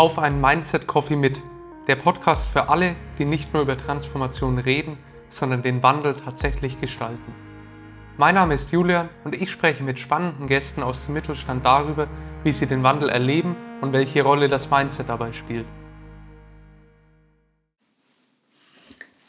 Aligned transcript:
auf 0.00 0.18
einen 0.18 0.40
Mindset 0.40 0.86
Coffee 0.86 1.14
mit. 1.14 1.42
Der 1.86 1.94
Podcast 1.94 2.48
für 2.48 2.70
alle, 2.70 2.96
die 3.18 3.26
nicht 3.26 3.52
nur 3.52 3.60
über 3.64 3.76
Transformation 3.76 4.56
reden, 4.56 4.96
sondern 5.28 5.62
den 5.62 5.82
Wandel 5.82 6.14
tatsächlich 6.14 6.80
gestalten. 6.80 7.34
Mein 8.16 8.34
Name 8.34 8.54
ist 8.54 8.72
Julian 8.72 9.10
und 9.24 9.34
ich 9.34 9.50
spreche 9.50 9.82
mit 9.82 9.98
spannenden 9.98 10.46
Gästen 10.46 10.82
aus 10.82 11.04
dem 11.04 11.12
Mittelstand 11.12 11.66
darüber, 11.66 12.08
wie 12.44 12.52
sie 12.52 12.64
den 12.64 12.82
Wandel 12.82 13.10
erleben 13.10 13.56
und 13.82 13.92
welche 13.92 14.22
Rolle 14.22 14.48
das 14.48 14.70
Mindset 14.70 15.10
dabei 15.10 15.34
spielt. 15.34 15.66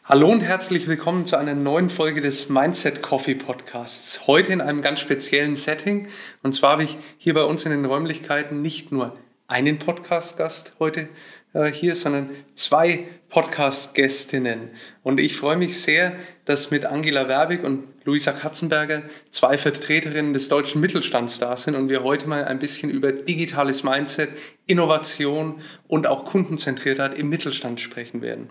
Hallo 0.05 0.31
und 0.31 0.39
herzlich 0.39 0.87
willkommen 0.87 1.25
zu 1.25 1.35
einer 1.35 1.53
neuen 1.53 1.89
Folge 1.89 2.21
des 2.21 2.47
Mindset 2.47 3.01
Coffee 3.01 3.35
Podcasts. 3.35 4.25
Heute 4.25 4.53
in 4.53 4.61
einem 4.61 4.81
ganz 4.81 5.01
speziellen 5.01 5.57
Setting. 5.57 6.07
Und 6.43 6.53
zwar 6.53 6.71
habe 6.71 6.83
ich 6.83 6.97
hier 7.17 7.33
bei 7.33 7.43
uns 7.43 7.65
in 7.65 7.71
den 7.71 7.83
Räumlichkeiten 7.83 8.61
nicht 8.61 8.93
nur 8.93 9.17
einen 9.51 9.79
Podcast-Gast 9.79 10.73
heute 10.79 11.09
äh, 11.51 11.69
hier, 11.73 11.93
sondern 11.95 12.29
zwei 12.55 13.03
Podcast-Gästinnen. 13.27 14.69
Und 15.03 15.19
ich 15.19 15.35
freue 15.35 15.57
mich 15.57 15.81
sehr, 15.81 16.13
dass 16.45 16.71
mit 16.71 16.85
Angela 16.85 17.27
Werbig 17.27 17.65
und 17.65 17.83
Luisa 18.05 18.31
Katzenberger 18.31 19.03
zwei 19.29 19.57
Vertreterinnen 19.57 20.33
des 20.33 20.47
deutschen 20.47 20.79
Mittelstands 20.79 21.37
da 21.37 21.57
sind 21.57 21.75
und 21.75 21.89
wir 21.89 22.01
heute 22.01 22.29
mal 22.29 22.45
ein 22.45 22.59
bisschen 22.59 22.89
über 22.89 23.11
digitales 23.11 23.83
Mindset, 23.83 24.29
Innovation 24.67 25.59
und 25.89 26.07
auch 26.07 26.23
Kundenzentriertheit 26.23 27.13
im 27.19 27.27
Mittelstand 27.27 27.81
sprechen 27.81 28.21
werden. 28.21 28.47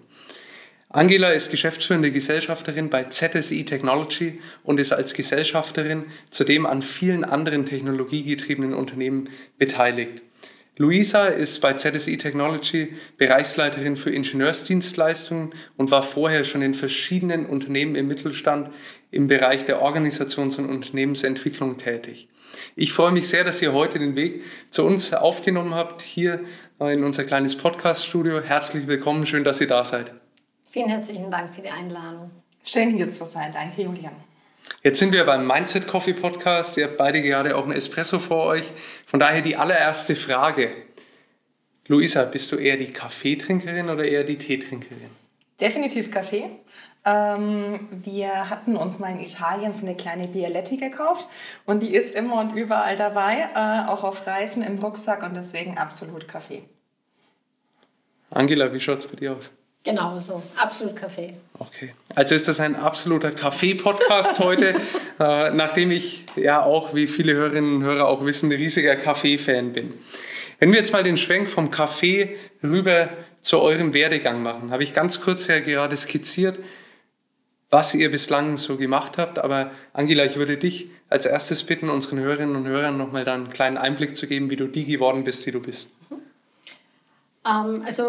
Angela 0.90 1.30
ist 1.30 1.50
geschäftsführende 1.50 2.10
Gesellschafterin 2.10 2.90
bei 2.90 3.04
ZSI 3.04 3.64
Technology 3.64 4.40
und 4.64 4.78
ist 4.78 4.92
als 4.92 5.14
Gesellschafterin 5.14 6.04
zudem 6.28 6.66
an 6.66 6.82
vielen 6.82 7.24
anderen 7.24 7.64
technologiegetriebenen 7.64 8.74
Unternehmen 8.74 9.30
beteiligt. 9.56 10.20
Luisa 10.80 11.26
ist 11.26 11.60
bei 11.60 11.74
ZSI 11.74 12.16
Technology 12.16 12.94
Bereichsleiterin 13.18 13.96
für 13.96 14.08
Ingenieursdienstleistungen 14.14 15.50
und 15.76 15.90
war 15.90 16.02
vorher 16.02 16.44
schon 16.44 16.62
in 16.62 16.72
verschiedenen 16.72 17.44
Unternehmen 17.44 17.96
im 17.96 18.08
Mittelstand 18.08 18.70
im 19.10 19.26
Bereich 19.26 19.66
der 19.66 19.82
Organisations- 19.82 20.56
und 20.56 20.70
Unternehmensentwicklung 20.70 21.76
tätig. 21.76 22.30
Ich 22.76 22.94
freue 22.94 23.12
mich 23.12 23.28
sehr, 23.28 23.44
dass 23.44 23.60
ihr 23.60 23.74
heute 23.74 23.98
den 23.98 24.16
Weg 24.16 24.42
zu 24.70 24.86
uns 24.86 25.12
aufgenommen 25.12 25.74
habt, 25.74 26.00
hier 26.00 26.40
in 26.78 27.04
unser 27.04 27.24
kleines 27.24 27.58
Podcast-Studio. 27.58 28.40
Herzlich 28.40 28.86
willkommen, 28.86 29.26
schön, 29.26 29.44
dass 29.44 29.60
ihr 29.60 29.66
da 29.66 29.84
seid. 29.84 30.12
Vielen 30.64 30.88
herzlichen 30.88 31.30
Dank 31.30 31.54
für 31.54 31.60
die 31.60 31.68
Einladung. 31.68 32.30
Schön 32.64 32.88
hier 32.88 33.10
zu 33.10 33.26
sein. 33.26 33.52
Danke, 33.52 33.82
Julian. 33.82 34.29
Jetzt 34.82 34.98
sind 34.98 35.12
wir 35.12 35.24
beim 35.24 35.46
Mindset 35.46 35.86
Coffee 35.86 36.14
Podcast. 36.14 36.76
Ihr 36.76 36.84
habt 36.84 36.96
beide 36.96 37.20
gerade 37.20 37.56
auch 37.56 37.64
einen 37.64 37.72
Espresso 37.72 38.18
vor 38.18 38.46
euch. 38.46 38.72
Von 39.06 39.20
daher 39.20 39.42
die 39.42 39.56
allererste 39.56 40.16
Frage. 40.16 40.70
Luisa, 41.86 42.24
bist 42.24 42.50
du 42.52 42.56
eher 42.56 42.76
die 42.76 42.92
Kaffeetrinkerin 42.92 43.90
oder 43.90 44.04
eher 44.04 44.24
die 44.24 44.38
Teetrinkerin? 44.38 45.10
Definitiv 45.60 46.10
Kaffee. 46.10 46.50
Ähm, 47.04 47.88
wir 47.90 48.50
hatten 48.50 48.76
uns 48.76 48.98
mal 48.98 49.10
in 49.10 49.20
Italien 49.20 49.72
so 49.74 49.86
eine 49.86 49.96
kleine 49.96 50.28
Bialetti 50.28 50.76
gekauft 50.76 51.28
und 51.64 51.80
die 51.80 51.94
ist 51.94 52.14
immer 52.14 52.40
und 52.40 52.54
überall 52.54 52.96
dabei, 52.96 53.48
äh, 53.54 53.88
auch 53.88 54.04
auf 54.04 54.26
Reisen 54.26 54.62
im 54.62 54.78
Rucksack 54.78 55.22
und 55.22 55.34
deswegen 55.34 55.78
absolut 55.78 56.28
Kaffee. 56.28 56.62
Angela, 58.30 58.72
wie 58.72 58.80
schaut 58.80 58.98
es 58.98 59.06
bei 59.06 59.16
dir 59.16 59.34
aus? 59.34 59.52
Genauso, 59.82 60.42
absolut 60.56 60.94
Kaffee. 60.94 61.34
Okay, 61.62 61.92
also 62.14 62.34
ist 62.34 62.48
das 62.48 62.58
ein 62.58 62.74
absoluter 62.74 63.32
Kaffee-Podcast 63.32 64.38
heute, 64.38 64.76
äh, 65.20 65.50
nachdem 65.50 65.90
ich 65.90 66.24
ja 66.34 66.62
auch, 66.62 66.94
wie 66.94 67.06
viele 67.06 67.34
Hörerinnen 67.34 67.76
und 67.76 67.82
Hörer 67.84 68.08
auch 68.08 68.24
wissen, 68.24 68.50
ein 68.50 68.56
riesiger 68.56 68.96
Kaffee-Fan 68.96 69.74
bin. 69.74 69.92
Wenn 70.58 70.72
wir 70.72 70.78
jetzt 70.78 70.94
mal 70.94 71.02
den 71.02 71.18
Schwenk 71.18 71.50
vom 71.50 71.70
Kaffee 71.70 72.34
rüber 72.62 73.10
zu 73.42 73.60
eurem 73.60 73.92
Werdegang 73.92 74.42
machen, 74.42 74.70
habe 74.70 74.82
ich 74.82 74.94
ganz 74.94 75.20
kurz 75.20 75.48
ja 75.48 75.60
gerade 75.60 75.98
skizziert, 75.98 76.58
was 77.68 77.94
ihr 77.94 78.10
bislang 78.10 78.56
so 78.56 78.78
gemacht 78.78 79.18
habt. 79.18 79.38
Aber 79.38 79.70
Angela, 79.92 80.24
ich 80.24 80.38
würde 80.38 80.56
dich 80.56 80.88
als 81.10 81.26
erstes 81.26 81.64
bitten, 81.64 81.90
unseren 81.90 82.20
Hörerinnen 82.20 82.56
und 82.56 82.68
Hörern 82.68 82.96
nochmal 82.96 83.24
da 83.24 83.34
einen 83.34 83.50
kleinen 83.50 83.76
Einblick 83.76 84.16
zu 84.16 84.26
geben, 84.26 84.48
wie 84.48 84.56
du 84.56 84.66
die 84.66 84.86
geworden 84.86 85.24
bist, 85.24 85.44
die 85.44 85.50
du 85.50 85.60
bist. 85.60 85.90
Ähm, 87.46 87.82
also 87.86 88.04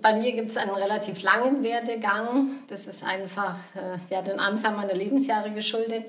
bei 0.00 0.14
mir 0.14 0.32
gibt 0.32 0.50
es 0.50 0.56
einen 0.56 0.74
relativ 0.74 1.22
langen 1.22 1.62
Werdegang. 1.62 2.60
Das 2.68 2.86
ist 2.86 3.04
einfach 3.04 3.56
äh, 3.74 3.98
ja, 4.10 4.22
den 4.22 4.38
Anzahl 4.38 4.74
meiner 4.74 4.94
Lebensjahre 4.94 5.50
geschuldet. 5.50 6.04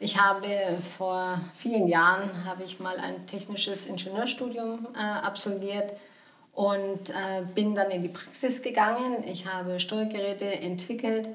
Ich 0.00 0.20
habe 0.20 0.46
vor 0.96 1.40
vielen 1.54 1.88
Jahren 1.88 2.44
habe 2.44 2.62
ich 2.62 2.78
mal 2.78 2.98
ein 2.98 3.26
technisches 3.26 3.86
Ingenieurstudium 3.86 4.86
äh, 4.94 4.98
absolviert 4.98 5.92
und 6.52 7.10
äh, 7.10 7.42
bin 7.54 7.74
dann 7.74 7.90
in 7.90 8.02
die 8.02 8.08
Praxis 8.08 8.62
gegangen. 8.62 9.24
Ich 9.26 9.46
habe 9.46 9.80
Steuergeräte 9.80 10.44
entwickelt 10.44 11.28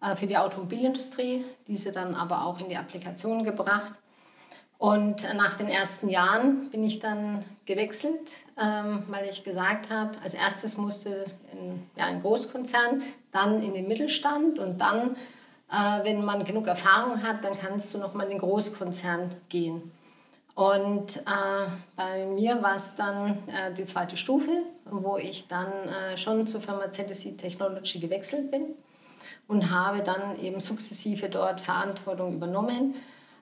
äh, 0.00 0.16
für 0.16 0.26
die 0.26 0.36
Automobilindustrie, 0.36 1.44
diese 1.68 1.92
dann 1.92 2.16
aber 2.16 2.44
auch 2.44 2.60
in 2.60 2.68
die 2.68 2.76
Applikation 2.76 3.44
gebracht. 3.44 3.92
Und 4.78 5.26
nach 5.34 5.56
den 5.56 5.66
ersten 5.66 6.08
Jahren 6.08 6.70
bin 6.70 6.84
ich 6.84 7.00
dann 7.00 7.44
gewechselt, 7.66 8.20
ähm, 8.56 9.02
weil 9.08 9.28
ich 9.28 9.42
gesagt 9.42 9.90
habe, 9.90 10.12
als 10.22 10.34
erstes 10.34 10.76
musste 10.76 11.26
in, 11.52 11.82
ja, 11.96 12.06
ein 12.06 12.22
Großkonzern, 12.22 13.02
dann 13.32 13.60
in 13.60 13.74
den 13.74 13.88
Mittelstand 13.88 14.60
und 14.60 14.80
dann, 14.80 15.16
äh, 15.70 16.04
wenn 16.04 16.24
man 16.24 16.44
genug 16.44 16.68
Erfahrung 16.68 17.24
hat, 17.24 17.44
dann 17.44 17.58
kannst 17.58 17.92
du 17.92 17.98
nochmal 17.98 18.26
in 18.26 18.30
den 18.30 18.38
Großkonzern 18.38 19.34
gehen. 19.48 19.90
Und 20.54 21.18
äh, 21.18 21.70
bei 21.96 22.26
mir 22.26 22.62
war 22.62 22.76
es 22.76 22.94
dann 22.94 23.38
äh, 23.48 23.74
die 23.74 23.84
zweite 23.84 24.16
Stufe, 24.16 24.62
wo 24.84 25.16
ich 25.16 25.48
dann 25.48 25.70
schon 26.16 26.46
zur 26.46 26.60
Firma 26.60 26.90
ZSI 26.90 27.36
Technology 27.36 27.98
gewechselt 27.98 28.50
bin 28.50 28.74
und 29.48 29.70
habe 29.70 30.02
dann 30.02 30.40
eben 30.40 30.60
sukzessive 30.60 31.28
dort 31.28 31.60
Verantwortung 31.60 32.32
übernommen 32.32 32.94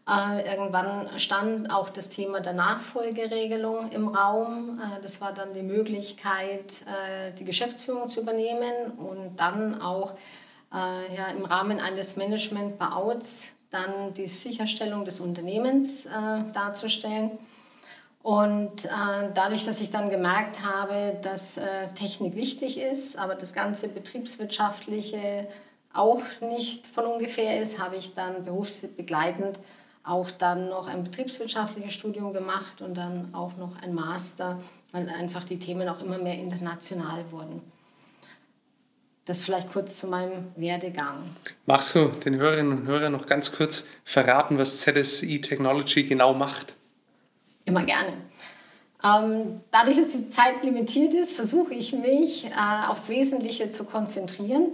äh, 0.08 0.48
irgendwann 0.48 1.18
stand 1.18 1.72
auch 1.72 1.90
das 1.90 2.10
Thema 2.10 2.40
der 2.40 2.52
Nachfolgeregelung 2.52 3.90
im 3.90 4.08
Raum. 4.08 4.78
Äh, 4.78 5.02
das 5.02 5.20
war 5.20 5.32
dann 5.32 5.52
die 5.52 5.62
Möglichkeit, 5.62 6.84
äh, 6.86 7.32
die 7.32 7.44
Geschäftsführung 7.44 8.08
zu 8.08 8.20
übernehmen 8.20 8.92
und 8.98 9.36
dann 9.36 9.80
auch 9.80 10.14
ja, 10.72 11.28
im 11.28 11.44
Rahmen 11.44 11.80
eines 11.80 12.16
Management-Bouts 12.16 13.44
dann 13.70 14.12
die 14.14 14.26
Sicherstellung 14.26 15.04
des 15.04 15.20
Unternehmens 15.20 16.08
darzustellen. 16.52 17.38
Und 18.26 18.84
äh, 18.84 18.88
dadurch, 19.32 19.64
dass 19.64 19.80
ich 19.80 19.92
dann 19.92 20.10
gemerkt 20.10 20.64
habe, 20.66 21.16
dass 21.22 21.56
äh, 21.56 21.86
Technik 21.94 22.34
wichtig 22.34 22.78
ist, 22.78 23.16
aber 23.16 23.36
das 23.36 23.54
ganze 23.54 23.88
Betriebswirtschaftliche 23.88 25.46
auch 25.94 26.20
nicht 26.40 26.88
von 26.88 27.04
ungefähr 27.04 27.60
ist, 27.60 27.80
habe 27.80 27.94
ich 27.94 28.14
dann 28.14 28.44
berufsbegleitend 28.44 29.60
auch 30.06 30.30
dann 30.30 30.68
noch 30.68 30.86
ein 30.86 31.04
betriebswirtschaftliches 31.04 31.92
Studium 31.92 32.32
gemacht 32.32 32.80
und 32.80 32.94
dann 32.94 33.34
auch 33.34 33.56
noch 33.56 33.82
ein 33.82 33.92
Master, 33.92 34.60
weil 34.92 35.08
einfach 35.08 35.44
die 35.44 35.58
Themen 35.58 35.88
auch 35.88 36.00
immer 36.00 36.18
mehr 36.18 36.34
international 36.34 37.30
wurden. 37.30 37.60
Das 39.24 39.42
vielleicht 39.42 39.72
kurz 39.72 39.98
zu 39.98 40.06
meinem 40.06 40.52
Werdegang. 40.54 41.24
Magst 41.66 41.96
du 41.96 42.06
den 42.06 42.36
Hörerinnen 42.36 42.78
und 42.78 42.86
Hörern 42.86 43.12
noch 43.12 43.26
ganz 43.26 43.50
kurz 43.50 43.82
verraten, 44.04 44.56
was 44.56 44.78
ZSI 44.78 45.40
Technology 45.40 46.04
genau 46.04 46.32
macht? 46.32 46.74
Immer 47.64 47.82
gerne. 47.82 48.12
Ähm, 49.02 49.60
dadurch, 49.72 49.96
dass 49.96 50.12
die 50.12 50.28
Zeit 50.28 50.62
limitiert 50.62 51.14
ist, 51.14 51.32
versuche 51.32 51.74
ich 51.74 51.92
mich 51.92 52.46
äh, 52.46 52.50
aufs 52.88 53.08
Wesentliche 53.08 53.70
zu 53.70 53.84
konzentrieren. 53.84 54.68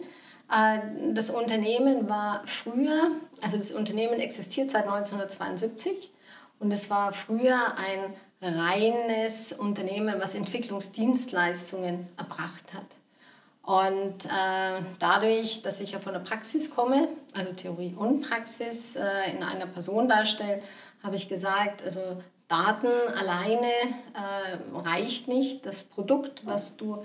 Äh, 0.52 0.78
das 1.14 1.30
Unternehmen 1.30 2.08
war 2.08 2.42
früher, 2.44 3.12
also 3.42 3.56
das 3.56 3.72
Unternehmen 3.72 4.20
existiert 4.20 4.70
seit 4.70 4.84
1972 4.84 6.10
und 6.58 6.72
es 6.72 6.90
war 6.90 7.12
früher 7.12 7.76
ein 7.76 8.14
reines 8.40 9.52
Unternehmen, 9.52 10.16
was 10.20 10.34
Entwicklungsdienstleistungen 10.34 12.08
erbracht 12.16 12.64
hat. 12.74 12.98
Und 13.62 14.24
äh, 14.24 14.82
dadurch, 14.98 15.62
dass 15.62 15.80
ich 15.80 15.92
ja 15.92 16.00
von 16.00 16.12
der 16.14 16.20
Praxis 16.20 16.74
komme, 16.74 17.08
also 17.36 17.52
Theorie 17.52 17.94
und 17.96 18.28
Praxis 18.28 18.96
äh, 18.96 19.30
in 19.30 19.44
einer 19.44 19.66
Person 19.66 20.08
darstelle, 20.08 20.60
habe 21.02 21.14
ich 21.14 21.28
gesagt, 21.28 21.82
also 21.84 22.20
Daten 22.48 22.88
alleine 23.16 23.70
äh, 24.14 24.78
reicht 24.78 25.28
nicht. 25.28 25.64
Das 25.64 25.84
Produkt, 25.84 26.44
was 26.44 26.76
du 26.76 27.04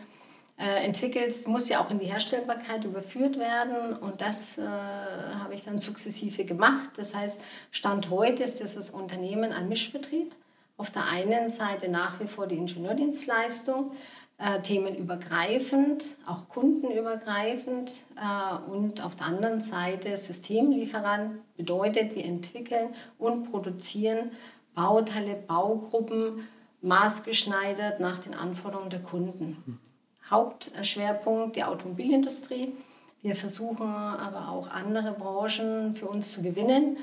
äh, 0.57 0.83
entwickelst, 0.85 1.47
muss 1.47 1.69
ja 1.69 1.79
auch 1.79 1.91
in 1.91 1.99
die 1.99 2.07
Herstellbarkeit 2.07 2.83
überführt 2.83 3.37
werden. 3.37 3.95
Und 3.95 4.21
das 4.21 4.57
äh, 4.57 4.63
habe 4.63 5.53
ich 5.53 5.63
dann 5.63 5.79
sukzessive 5.79 6.45
gemacht. 6.45 6.89
Das 6.97 7.15
heißt, 7.15 7.41
Stand 7.71 8.09
heute 8.09 8.43
ist 8.43 8.59
dieses 8.61 8.89
Unternehmen 8.89 9.51
ein 9.51 9.69
Mischbetrieb. 9.69 10.33
Auf 10.75 10.91
der 10.91 11.05
einen 11.05 11.47
Seite 11.47 11.89
nach 11.89 12.19
wie 12.19 12.27
vor 12.27 12.47
die 12.47 12.55
Ingenieurdienstleistung, 12.55 13.91
äh, 14.39 14.61
themenübergreifend, 14.61 16.15
auch 16.27 16.49
kundenübergreifend 16.49 18.03
äh, 18.15 18.69
und 18.69 19.03
auf 19.03 19.15
der 19.15 19.25
anderen 19.27 19.59
Seite 19.59 20.15
Systemlieferant 20.15 21.39
bedeutet, 21.55 22.15
wir 22.15 22.23
entwickeln 22.23 22.93
und 23.17 23.51
produzieren 23.51 24.31
Bauteile, 24.75 25.33
Baugruppen, 25.35 26.47
maßgeschneidert 26.81 27.99
nach 27.99 28.19
den 28.19 28.35
Anforderungen 28.35 28.91
der 28.91 29.01
Kunden. 29.01 29.79
Hauptschwerpunkt 30.29 31.55
die 31.55 31.63
Automobilindustrie. 31.63 32.73
Wir 33.21 33.35
versuchen 33.35 33.87
aber 33.87 34.49
auch 34.49 34.69
andere 34.69 35.11
Branchen 35.13 35.95
für 35.95 36.07
uns 36.07 36.31
zu 36.31 36.43
gewinnen. 36.43 36.97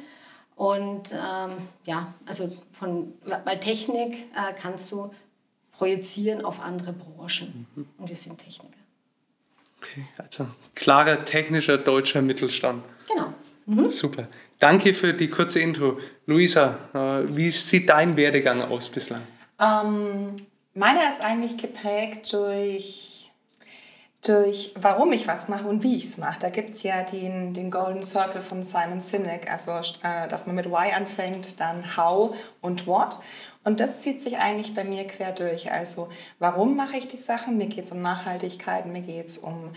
Und 0.57 1.13
ähm, 1.13 1.69
ja, 1.85 2.15
also 2.27 2.57
von, 2.73 3.13
weil 3.45 3.59
Technik 3.59 4.15
äh, 4.35 4.53
kannst 4.61 4.91
du 4.93 5.11
projizieren 5.73 6.45
auf 6.45 6.61
andere 6.63 6.93
Branchen. 6.93 7.67
Mhm. 7.75 7.89
Und 7.99 8.09
wir 8.09 8.17
sind 8.17 8.39
Techniker. 8.39 8.79
Okay, 9.81 10.05
also 10.17 10.47
klarer 10.75 11.25
technischer 11.25 11.77
deutscher 11.77 12.23
Mittelstand. 12.23 12.85
Genau. 13.09 13.35
Mhm. 13.67 13.89
Super. 13.89 14.29
Danke 14.59 14.95
für 14.95 15.13
die 15.13 15.29
kurze 15.29 15.61
Intro. 15.61 15.99
Luisa, 16.27 16.79
äh, 16.95 17.37
wie 17.37 17.51
sieht 17.51 17.89
dein 17.89 18.17
Werdegang 18.17 18.63
aus 18.63 18.89
bislang? 18.89 19.23
Ähm, 19.61 20.37
meiner 20.75 21.09
ist 21.11 21.21
eigentlich 21.21 21.59
geprägt 21.59 22.33
durch 22.33 23.14
durch 24.25 24.75
warum 24.81 25.13
ich 25.13 25.29
was 25.29 25.49
mache 25.49 25.67
und 25.67 25.83
wie 25.83 25.97
ich 25.97 26.05
es 26.05 26.19
mache. 26.19 26.39
Da 26.41 26.51
gibt 26.51 26.75
es 26.75 26.83
ja 26.83 27.03
den, 27.03 27.53
den 27.53 27.71
Golden 27.71 28.03
Circle 28.03 28.41
von 28.41 28.65
Simon 28.65 29.01
Sinek, 29.01 29.51
also 29.51 29.73
äh, 30.03 30.29
dass 30.29 30.47
man 30.47 30.57
mit 30.57 30.67
Why 30.67 30.93
anfängt, 30.93 31.61
dann 31.61 31.97
How 31.97 32.35
und 32.61 32.87
What. 32.87 33.19
Und 33.65 33.81
das 33.81 34.03
zieht 34.03 34.21
sich 34.21 34.37
eigentlich 34.37 34.75
bei 34.75 34.85
mir 34.85 35.07
quer 35.07 35.33
durch. 35.33 35.73
Also 35.73 36.11
warum 36.39 36.77
mache 36.77 36.99
ich 36.99 37.09
die 37.09 37.17
Sachen? 37.17 37.57
Mir 37.57 37.67
geht 37.67 37.85
es 37.85 37.93
um 37.93 38.03
Nachhaltigkeit, 38.03 38.85
mir 38.85 39.01
geht 39.01 39.25
es 39.25 39.39
um, 39.39 39.71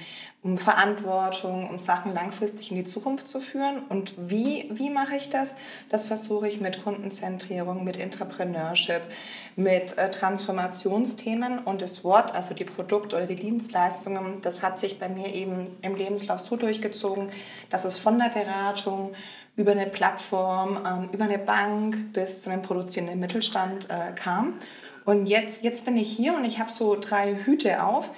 um 0.44 0.58
Verantwortung, 0.58 1.70
um 1.70 1.80
Sachen 1.80 2.14
langfristig 2.14 2.70
in 2.70 2.76
die 2.76 2.84
Zukunft 2.84 3.30
zu 3.30 3.40
führen. 3.40 3.84
Und 3.88 4.14
wie, 4.18 4.70
wie 4.74 4.90
mache 4.90 5.16
ich 5.16 5.30
das? 5.30 5.56
Das 5.90 6.08
versuche 6.08 6.50
ich 6.50 6.60
mit 6.60 6.84
Kundenzentrierung, 6.84 7.86
mit 7.86 7.98
Entrepreneurship, 7.98 9.04
mit 9.56 9.98
äh, 9.98 10.12
Transformationsthemen. 10.12 11.60
Und 11.60 11.82
das 11.82 12.04
Wort, 12.04 12.36
also 12.36 12.54
die 12.54 12.66
Produkte 12.66 13.16
oder 13.16 13.26
die 13.26 13.36
Dienstleistungen, 13.36 14.42
das 14.42 14.62
hat 14.62 14.80
sich 14.80 15.00
bei 15.00 15.08
mir 15.08 15.34
eben 15.34 15.66
im 15.82 15.96
Lebenslauf 15.96 16.42
so 16.42 16.58
durchgezogen, 16.58 17.30
dass 17.70 17.86
es 17.86 17.98
von 17.98 18.20
der 18.20 18.30
Beratung 18.30 19.14
über 19.58 19.72
eine 19.72 19.88
Plattform, 19.88 20.80
ähm, 20.86 21.10
über 21.12 21.26
eine 21.26 21.40
Bank 21.40 22.14
bis 22.14 22.44
zu 22.44 22.50
einem 22.50 22.62
produzierenden 22.62 23.20
Mittelstand 23.20 23.90
äh, 23.90 24.14
kam. 24.16 24.54
Und 25.04 25.26
jetzt, 25.26 25.64
jetzt 25.64 25.84
bin 25.84 25.98
ich 25.98 26.10
hier 26.10 26.36
und 26.36 26.46
ich 26.46 26.60
habe 26.60 26.72
so 26.72 26.96
drei 27.00 27.36
Hüte 27.36 27.84
auf. 27.84 28.12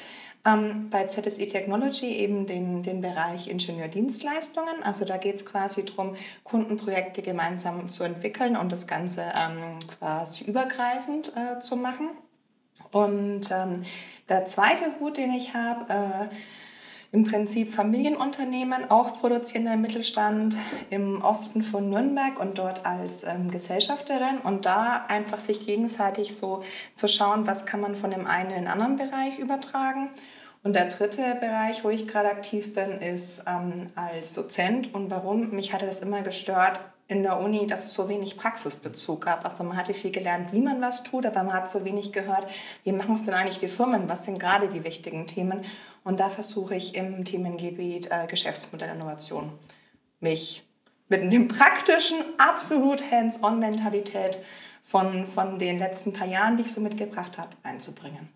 Ähm, 0.45 0.89
bei 0.89 1.05
ZSE 1.05 1.47
Technology 1.47 2.15
eben 2.15 2.45
den, 2.45 2.83
den 2.83 3.01
Bereich 3.01 3.49
Ingenieurdienstleistungen. 3.49 4.83
Also 4.83 5.05
da 5.05 5.17
geht 5.17 5.35
es 5.35 5.45
quasi 5.45 5.83
darum, 5.83 6.15
Kundenprojekte 6.43 7.21
gemeinsam 7.21 7.89
zu 7.89 8.03
entwickeln 8.03 8.55
und 8.55 8.71
das 8.71 8.87
Ganze 8.87 9.23
ähm, 9.35 9.79
quasi 9.87 10.45
übergreifend 10.45 11.33
äh, 11.35 11.59
zu 11.59 11.75
machen. 11.75 12.09
Und 12.91 13.51
ähm, 13.51 13.85
der 14.27 14.45
zweite 14.45 14.85
Hut, 14.99 15.17
den 15.17 15.33
ich 15.33 15.53
habe, 15.53 15.93
äh, 15.93 16.35
im 17.11 17.25
Prinzip 17.25 17.73
Familienunternehmen, 17.73 18.91
auch 18.91 19.19
produzierender 19.19 19.77
Mittelstand 19.77 20.57
im 20.91 21.23
Osten 21.23 21.63
von 21.63 21.89
Nürnberg 21.89 22.39
und 22.39 22.59
dort 22.59 22.85
als 22.85 23.23
ähm, 23.23 23.49
Gesellschafterin 23.49 24.37
und 24.43 24.65
da 24.65 25.05
einfach 25.07 25.39
sich 25.39 25.65
gegenseitig 25.65 26.35
so 26.35 26.63
zu 26.93 27.07
schauen, 27.07 27.47
was 27.47 27.65
kann 27.65 27.81
man 27.81 27.95
von 27.95 28.11
dem 28.11 28.27
einen 28.27 28.51
in 28.51 28.55
den 28.57 28.67
anderen 28.67 28.97
Bereich 28.97 29.39
übertragen. 29.39 30.09
Und 30.61 30.75
der 30.75 30.85
dritte 30.85 31.35
Bereich, 31.39 31.83
wo 31.83 31.89
ich 31.89 32.07
gerade 32.07 32.29
aktiv 32.29 32.73
bin, 32.75 32.91
ist 33.01 33.45
ähm, 33.47 33.87
als 33.95 34.33
Dozent. 34.33 34.93
Und 34.93 35.09
warum? 35.09 35.51
Mich 35.51 35.73
hatte 35.73 35.85
das 35.85 36.01
immer 36.01 36.21
gestört, 36.21 36.81
in 37.09 37.23
der 37.23 37.39
Uni, 37.39 37.65
dass 37.65 37.85
es 37.85 37.93
so 37.93 38.07
wenig 38.07 38.37
Praxisbezug 38.37 39.25
gab. 39.25 39.43
Also 39.43 39.63
man 39.63 39.75
hatte 39.75 39.95
viel 39.95 40.11
gelernt, 40.11 40.53
wie 40.53 40.61
man 40.61 40.79
was 40.79 41.01
tut, 41.01 41.25
aber 41.25 41.41
man 41.41 41.53
hat 41.53 41.69
so 41.69 41.83
wenig 41.83 42.11
gehört, 42.11 42.45
wie 42.83 42.91
machen 42.91 43.15
es 43.15 43.25
denn 43.25 43.33
eigentlich 43.33 43.57
die 43.57 43.67
Firmen, 43.67 44.07
was 44.07 44.25
sind 44.25 44.37
gerade 44.37 44.67
die 44.67 44.83
wichtigen 44.83 45.25
Themen. 45.25 45.65
Und 46.03 46.19
da 46.19 46.29
versuche 46.29 46.75
ich 46.75 46.95
im 46.95 47.25
Themengebiet 47.25 48.09
äh, 48.11 48.27
Geschäftsmodellinnovation 48.27 49.51
mich 50.19 50.63
mit 51.07 51.31
dem 51.33 51.47
praktischen, 51.47 52.17
absolut 52.37 53.03
hands-on-Mentalität 53.11 54.43
von, 54.83 55.27
von 55.27 55.59
den 55.59 55.79
letzten 55.79 56.13
paar 56.13 56.27
Jahren, 56.27 56.57
die 56.57 56.63
ich 56.63 56.71
so 56.71 56.81
mitgebracht 56.81 57.37
habe, 57.37 57.49
einzubringen. 57.63 58.29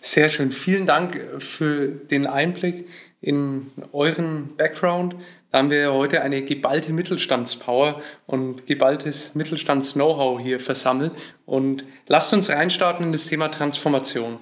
Sehr 0.00 0.28
schön. 0.28 0.52
Vielen 0.52 0.86
Dank 0.86 1.20
für 1.38 1.88
den 1.88 2.26
Einblick 2.26 2.88
in 3.20 3.70
euren 3.92 4.56
Background. 4.56 5.16
Da 5.50 5.58
haben 5.58 5.70
wir 5.70 5.92
heute 5.92 6.22
eine 6.22 6.42
geballte 6.42 6.92
Mittelstandspower 6.92 8.00
und 8.26 8.66
geballtes 8.66 9.34
Mittelstands-Know-how 9.34 10.40
hier 10.40 10.60
versammelt. 10.60 11.12
Und 11.46 11.84
lasst 12.06 12.32
uns 12.32 12.48
reinstarten 12.48 13.06
in 13.06 13.12
das 13.12 13.26
Thema 13.26 13.48
Transformation. 13.48 14.38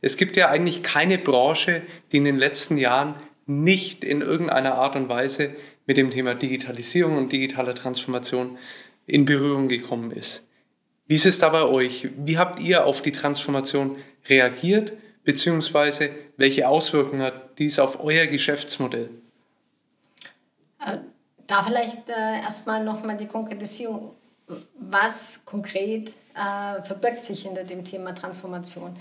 Es 0.00 0.16
gibt 0.16 0.36
ja 0.36 0.48
eigentlich 0.48 0.82
keine 0.82 1.18
Branche, 1.18 1.82
die 2.12 2.18
in 2.18 2.24
den 2.24 2.38
letzten 2.38 2.78
Jahren 2.78 3.14
nicht 3.46 4.04
in 4.04 4.20
irgendeiner 4.20 4.74
Art 4.74 4.96
und 4.96 5.08
Weise 5.08 5.54
mit 5.86 5.96
dem 5.96 6.10
Thema 6.10 6.34
Digitalisierung 6.34 7.16
und 7.16 7.32
digitaler 7.32 7.74
Transformation 7.74 8.58
in 9.06 9.24
Berührung 9.24 9.68
gekommen 9.68 10.10
ist. 10.10 10.48
Wie 11.06 11.14
ist 11.14 11.26
es 11.26 11.38
da 11.38 11.48
bei 11.48 11.62
euch? 11.62 12.08
Wie 12.16 12.38
habt 12.38 12.60
ihr 12.60 12.84
auf 12.84 13.00
die 13.00 13.12
Transformation 13.12 13.96
reagiert? 14.28 14.92
Beziehungsweise 15.22 16.10
welche 16.36 16.68
Auswirkungen 16.68 17.22
hat 17.22 17.58
dies 17.58 17.78
auf 17.78 18.02
euer 18.02 18.26
Geschäftsmodell? 18.26 19.10
Äh, 20.84 20.98
da 21.46 21.62
vielleicht 21.62 22.08
äh, 22.08 22.40
erstmal 22.40 22.84
nochmal 22.84 23.16
die 23.16 23.26
Konkretisierung. 23.26 24.12
Was 24.78 25.44
konkret 25.44 26.12
äh, 26.34 26.82
verbirgt 26.82 27.24
sich 27.24 27.42
hinter 27.42 27.64
dem 27.64 27.84
Thema 27.84 28.14
Transformation? 28.14 28.96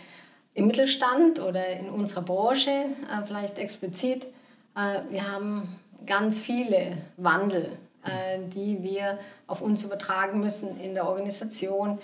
Im 0.56 0.68
Mittelstand 0.68 1.40
oder 1.40 1.68
in 1.68 1.90
unserer 1.90 2.22
Branche 2.22 2.72
äh, 2.72 3.25
vielleicht 3.28 3.57
explizit, 3.57 4.25
äh, 4.74 5.02
wir 5.10 5.30
haben 5.30 5.68
ganz 6.06 6.40
viele 6.40 6.98
Wandel, 7.18 7.74
äh, 8.06 8.40
die 8.40 8.81
wir 8.81 9.19
auf 9.48 9.62
uns 9.62 9.84
übertragen 9.84 10.40
müssen 10.40 10.80
in 10.80 10.94
der 10.94 11.10
Organisation, 11.10 12.00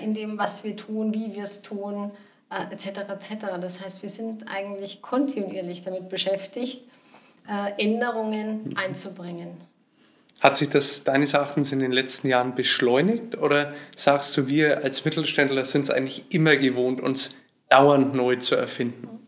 in 0.00 0.14
dem, 0.14 0.38
was 0.38 0.62
wir 0.62 0.76
tun, 0.76 1.14
wie 1.14 1.34
wir 1.34 1.44
es 1.44 1.62
tun, 1.62 2.10
etc. 2.70 2.86
etc. 3.08 3.46
Das 3.60 3.84
heißt, 3.84 4.02
wir 4.02 4.10
sind 4.10 4.48
eigentlich 4.48 5.00
kontinuierlich 5.00 5.84
damit 5.84 6.08
beschäftigt, 6.08 6.82
Änderungen 7.76 8.74
einzubringen. 8.76 9.56
Hat 10.40 10.56
sich 10.56 10.68
das 10.68 11.04
deines 11.04 11.34
Erachtens 11.34 11.70
in 11.70 11.78
den 11.78 11.92
letzten 11.92 12.26
Jahren 12.26 12.56
beschleunigt 12.56 13.38
oder 13.38 13.74
sagst 13.94 14.36
du, 14.36 14.48
wir 14.48 14.82
als 14.82 15.04
Mittelständler 15.04 15.64
sind 15.64 15.82
es 15.82 15.90
eigentlich 15.90 16.24
immer 16.30 16.56
gewohnt, 16.56 17.00
uns 17.00 17.30
dauernd 17.68 18.14
neu 18.14 18.36
zu 18.36 18.56
erfinden? 18.56 19.26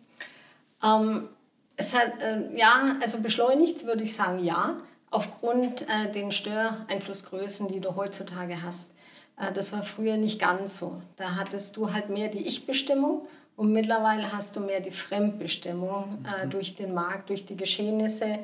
Ähm, 0.82 1.28
es 1.76 1.94
hat, 1.94 2.20
äh, 2.20 2.56
ja, 2.56 2.96
also 3.00 3.20
beschleunigt 3.20 3.84
würde 3.84 4.02
ich 4.02 4.14
sagen, 4.14 4.44
ja, 4.44 4.78
aufgrund 5.10 5.82
äh, 5.82 6.12
den 6.12 6.32
Störeinflussgrößen, 6.32 7.68
die 7.68 7.80
du 7.80 7.96
heutzutage 7.96 8.62
hast. 8.62 8.94
Äh, 9.38 9.52
das 9.52 9.72
war 9.72 9.82
früher 9.82 10.16
nicht 10.16 10.40
ganz 10.40 10.78
so. 10.78 11.00
Da 11.16 11.36
hattest 11.36 11.76
du 11.76 11.92
halt 11.92 12.10
mehr 12.10 12.28
die 12.28 12.46
Ich-Bestimmung 12.46 13.26
und 13.56 13.72
mittlerweile 13.72 14.32
hast 14.32 14.56
du 14.56 14.60
mehr 14.60 14.80
die 14.80 14.90
Fremdbestimmung 14.90 16.24
äh, 16.24 16.46
mhm. 16.46 16.50
durch 16.50 16.76
den 16.76 16.94
Markt, 16.94 17.30
durch 17.30 17.46
die 17.46 17.56
Geschehnisse, 17.56 18.38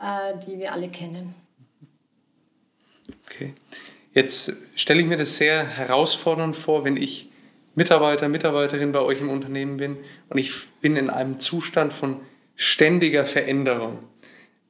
äh, 0.00 0.38
die 0.46 0.58
wir 0.58 0.72
alle 0.72 0.88
kennen. 0.88 1.34
Okay. 3.26 3.54
Jetzt 4.12 4.52
stelle 4.74 5.00
ich 5.00 5.06
mir 5.06 5.16
das 5.16 5.36
sehr 5.36 5.64
herausfordernd 5.64 6.56
vor, 6.56 6.84
wenn 6.84 6.96
ich 6.96 7.29
Mitarbeiter, 7.80 8.28
Mitarbeiterin 8.28 8.92
bei 8.92 9.00
euch 9.00 9.22
im 9.22 9.30
Unternehmen 9.30 9.78
bin 9.78 9.96
und 10.28 10.36
ich 10.36 10.68
bin 10.82 10.96
in 10.96 11.08
einem 11.08 11.38
Zustand 11.38 11.94
von 11.94 12.20
ständiger 12.54 13.24
Veränderung. 13.24 14.00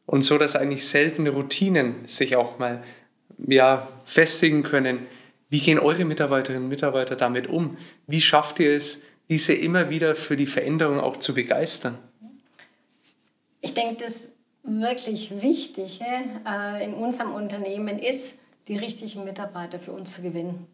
Und 0.07 0.23
so, 0.23 0.39
dass 0.39 0.55
eigentlich 0.55 0.87
seltene 0.87 1.31
Routinen 1.31 2.07
sich 2.07 2.37
auch 2.37 2.61
mal 2.61 2.85
ja, 3.49 3.89
festigen 4.05 4.63
können. 4.63 5.09
Wie 5.49 5.59
gehen 5.59 5.81
eure 5.81 6.05
Mitarbeiterinnen 6.05 6.63
und 6.63 6.69
Mitarbeiter 6.69 7.17
damit 7.17 7.49
um? 7.49 7.79
Wie 8.07 8.21
schafft 8.21 8.61
ihr 8.61 8.77
es, 8.77 9.01
diese 9.29 9.55
immer 9.55 9.91
wieder 9.91 10.15
für 10.15 10.37
die 10.37 10.47
Veränderung 10.47 11.01
auch 11.01 11.17
zu 11.17 11.35
begeistern? 11.35 11.99
Ich 13.61 13.75
denke, 13.75 14.05
das 14.05 14.35
wirklich 14.63 15.43
Wichtige 15.43 16.05
äh, 16.47 16.85
in 16.85 16.95
unserem 16.95 17.35
Unternehmen 17.35 17.99
ist, 17.99 18.39
die 18.69 18.77
richtigen 18.77 19.25
Mitarbeiter 19.25 19.81
für 19.81 19.91
uns 19.91 20.15
zu 20.15 20.23
gewinnen. 20.23 20.69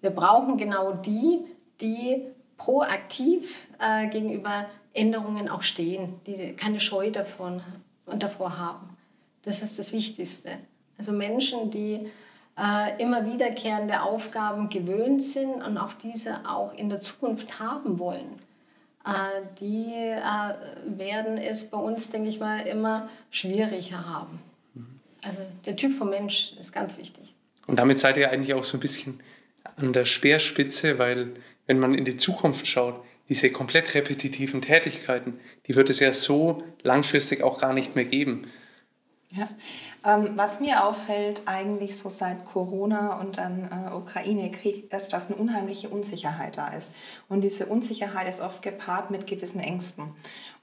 Wir 0.00 0.10
brauchen 0.10 0.56
genau 0.58 0.92
die, 0.92 1.44
die 1.80 2.22
proaktiv 2.56 3.68
äh, 3.78 4.08
gegenüber 4.08 4.66
Änderungen 4.92 5.48
auch 5.48 5.62
stehen, 5.62 6.20
die 6.26 6.54
keine 6.54 6.80
Scheu 6.80 7.10
davon 7.10 7.62
und 8.06 8.22
davor 8.22 8.58
haben. 8.58 8.96
Das 9.42 9.62
ist 9.62 9.78
das 9.78 9.92
Wichtigste. 9.92 10.50
Also 10.98 11.12
Menschen, 11.12 11.70
die 11.70 12.10
äh, 12.58 13.00
immer 13.00 13.24
wiederkehrende 13.24 14.02
Aufgaben 14.02 14.68
gewöhnt 14.68 15.22
sind 15.22 15.62
und 15.62 15.78
auch 15.78 15.92
diese 15.94 16.48
auch 16.48 16.74
in 16.74 16.88
der 16.88 16.98
Zukunft 16.98 17.60
haben 17.60 17.98
wollen, 18.00 18.40
äh, 19.06 19.10
die 19.60 19.92
äh, 19.92 20.18
werden 20.98 21.38
es 21.38 21.70
bei 21.70 21.78
uns, 21.78 22.10
denke 22.10 22.28
ich 22.28 22.40
mal, 22.40 22.66
immer 22.66 23.08
schwieriger 23.30 24.06
haben. 24.06 24.40
Also 25.22 25.38
der 25.66 25.76
Typ 25.76 25.92
vom 25.92 26.10
Mensch 26.10 26.54
ist 26.60 26.72
ganz 26.72 26.98
wichtig. 26.98 27.34
Und 27.66 27.78
damit 27.78 28.00
seid 28.00 28.16
ihr 28.16 28.30
eigentlich 28.30 28.54
auch 28.54 28.64
so 28.64 28.76
ein 28.76 28.80
bisschen 28.80 29.20
an 29.76 29.92
der 29.92 30.04
Speerspitze, 30.04 30.98
weil 30.98 31.34
wenn 31.68 31.78
man 31.78 31.94
in 31.94 32.04
die 32.04 32.16
Zukunft 32.16 32.66
schaut, 32.66 33.00
diese 33.28 33.52
komplett 33.52 33.94
repetitiven 33.94 34.62
Tätigkeiten, 34.62 35.38
die 35.66 35.76
wird 35.76 35.90
es 35.90 36.00
ja 36.00 36.12
so 36.12 36.64
langfristig 36.82 37.42
auch 37.44 37.60
gar 37.60 37.72
nicht 37.72 37.94
mehr 37.94 38.06
geben. 38.06 38.50
Ja. 39.32 39.46
Ähm, 40.06 40.32
was 40.36 40.60
mir 40.60 40.84
auffällt, 40.86 41.42
eigentlich 41.44 41.98
so 41.98 42.08
seit 42.08 42.46
Corona 42.46 43.20
und 43.20 43.36
dann 43.36 43.68
äh, 43.70 43.94
Ukraine-Krieg, 43.94 44.90
ist, 44.90 45.12
dass 45.12 45.26
eine 45.26 45.36
unheimliche 45.36 45.90
Unsicherheit 45.90 46.56
da 46.56 46.68
ist. 46.68 46.94
Und 47.28 47.42
diese 47.42 47.66
Unsicherheit 47.66 48.26
ist 48.26 48.40
oft 48.40 48.62
gepaart 48.62 49.10
mit 49.10 49.26
gewissen 49.26 49.60
Ängsten. 49.60 50.14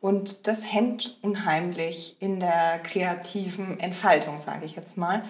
Und 0.01 0.47
das 0.47 0.73
hemmt 0.73 1.19
unheimlich 1.21 2.17
in 2.19 2.39
der 2.39 2.79
kreativen 2.79 3.79
Entfaltung, 3.79 4.39
sage 4.39 4.65
ich 4.65 4.75
jetzt 4.75 4.97
mal. 4.97 5.23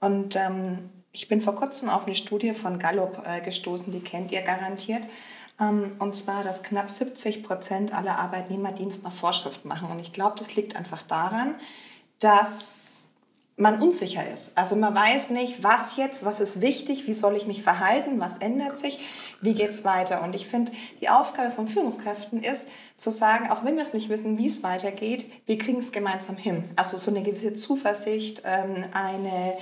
Und 0.00 0.36
ähm, 0.36 0.88
ich 1.18 1.26
bin 1.26 1.42
vor 1.42 1.56
kurzem 1.56 1.88
auf 1.88 2.06
eine 2.06 2.14
Studie 2.14 2.52
von 2.52 2.78
Gallup 2.78 3.22
äh, 3.26 3.40
gestoßen, 3.40 3.92
die 3.92 3.98
kennt 3.98 4.30
ihr 4.30 4.42
garantiert. 4.42 5.02
Ähm, 5.60 5.96
und 5.98 6.14
zwar, 6.14 6.44
dass 6.44 6.62
knapp 6.62 6.88
70 6.88 7.42
Prozent 7.42 7.92
aller 7.92 8.20
Arbeitnehmer 8.20 8.70
Dienst 8.70 9.02
nach 9.02 9.12
Vorschrift 9.12 9.64
machen. 9.64 9.90
Und 9.90 9.98
ich 9.98 10.12
glaube, 10.12 10.36
das 10.38 10.54
liegt 10.54 10.76
einfach 10.76 11.02
daran, 11.02 11.56
dass 12.20 13.10
man 13.56 13.82
unsicher 13.82 14.22
ist. 14.32 14.52
Also 14.54 14.76
man 14.76 14.94
weiß 14.94 15.30
nicht, 15.30 15.64
was 15.64 15.96
jetzt, 15.96 16.24
was 16.24 16.38
ist 16.38 16.60
wichtig, 16.60 17.08
wie 17.08 17.14
soll 17.14 17.36
ich 17.36 17.48
mich 17.48 17.64
verhalten, 17.64 18.20
was 18.20 18.38
ändert 18.38 18.78
sich, 18.78 19.00
wie 19.40 19.54
geht 19.54 19.70
es 19.70 19.84
weiter. 19.84 20.22
Und 20.22 20.36
ich 20.36 20.46
finde, 20.46 20.70
die 21.00 21.08
Aufgabe 21.08 21.50
von 21.50 21.66
Führungskräften 21.66 22.44
ist 22.44 22.68
zu 22.96 23.10
sagen, 23.10 23.50
auch 23.50 23.64
wenn 23.64 23.74
wir 23.74 23.82
es 23.82 23.92
nicht 23.92 24.08
wissen, 24.08 24.38
wie 24.38 24.46
es 24.46 24.62
weitergeht, 24.62 25.28
wir 25.46 25.58
kriegen 25.58 25.80
es 25.80 25.90
gemeinsam 25.90 26.36
hin. 26.36 26.62
Also 26.76 26.96
so 26.96 27.10
eine 27.10 27.22
gewisse 27.22 27.54
Zuversicht, 27.54 28.42
ähm, 28.44 28.84
eine 28.92 29.56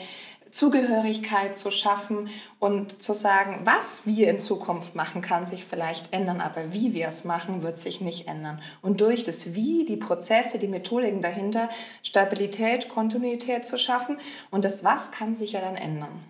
Zugehörigkeit 0.50 1.56
zu 1.56 1.70
schaffen 1.70 2.28
und 2.58 3.02
zu 3.02 3.12
sagen, 3.12 3.60
was 3.64 4.06
wir 4.06 4.30
in 4.30 4.38
Zukunft 4.38 4.94
machen, 4.94 5.20
kann 5.20 5.46
sich 5.46 5.64
vielleicht 5.64 6.12
ändern, 6.12 6.40
aber 6.40 6.72
wie 6.72 6.94
wir 6.94 7.08
es 7.08 7.24
machen, 7.24 7.62
wird 7.62 7.76
sich 7.76 8.00
nicht 8.00 8.28
ändern. 8.28 8.62
Und 8.82 9.00
durch 9.00 9.22
das 9.22 9.54
Wie, 9.54 9.84
die 9.84 9.96
Prozesse, 9.96 10.58
die 10.58 10.68
Methodiken 10.68 11.22
dahinter, 11.22 11.68
Stabilität, 12.02 12.88
Kontinuität 12.88 13.66
zu 13.66 13.78
schaffen 13.78 14.18
und 14.50 14.64
das 14.64 14.84
Was 14.84 15.10
kann 15.10 15.34
sich 15.34 15.52
ja 15.52 15.60
dann 15.60 15.76
ändern. 15.76 16.22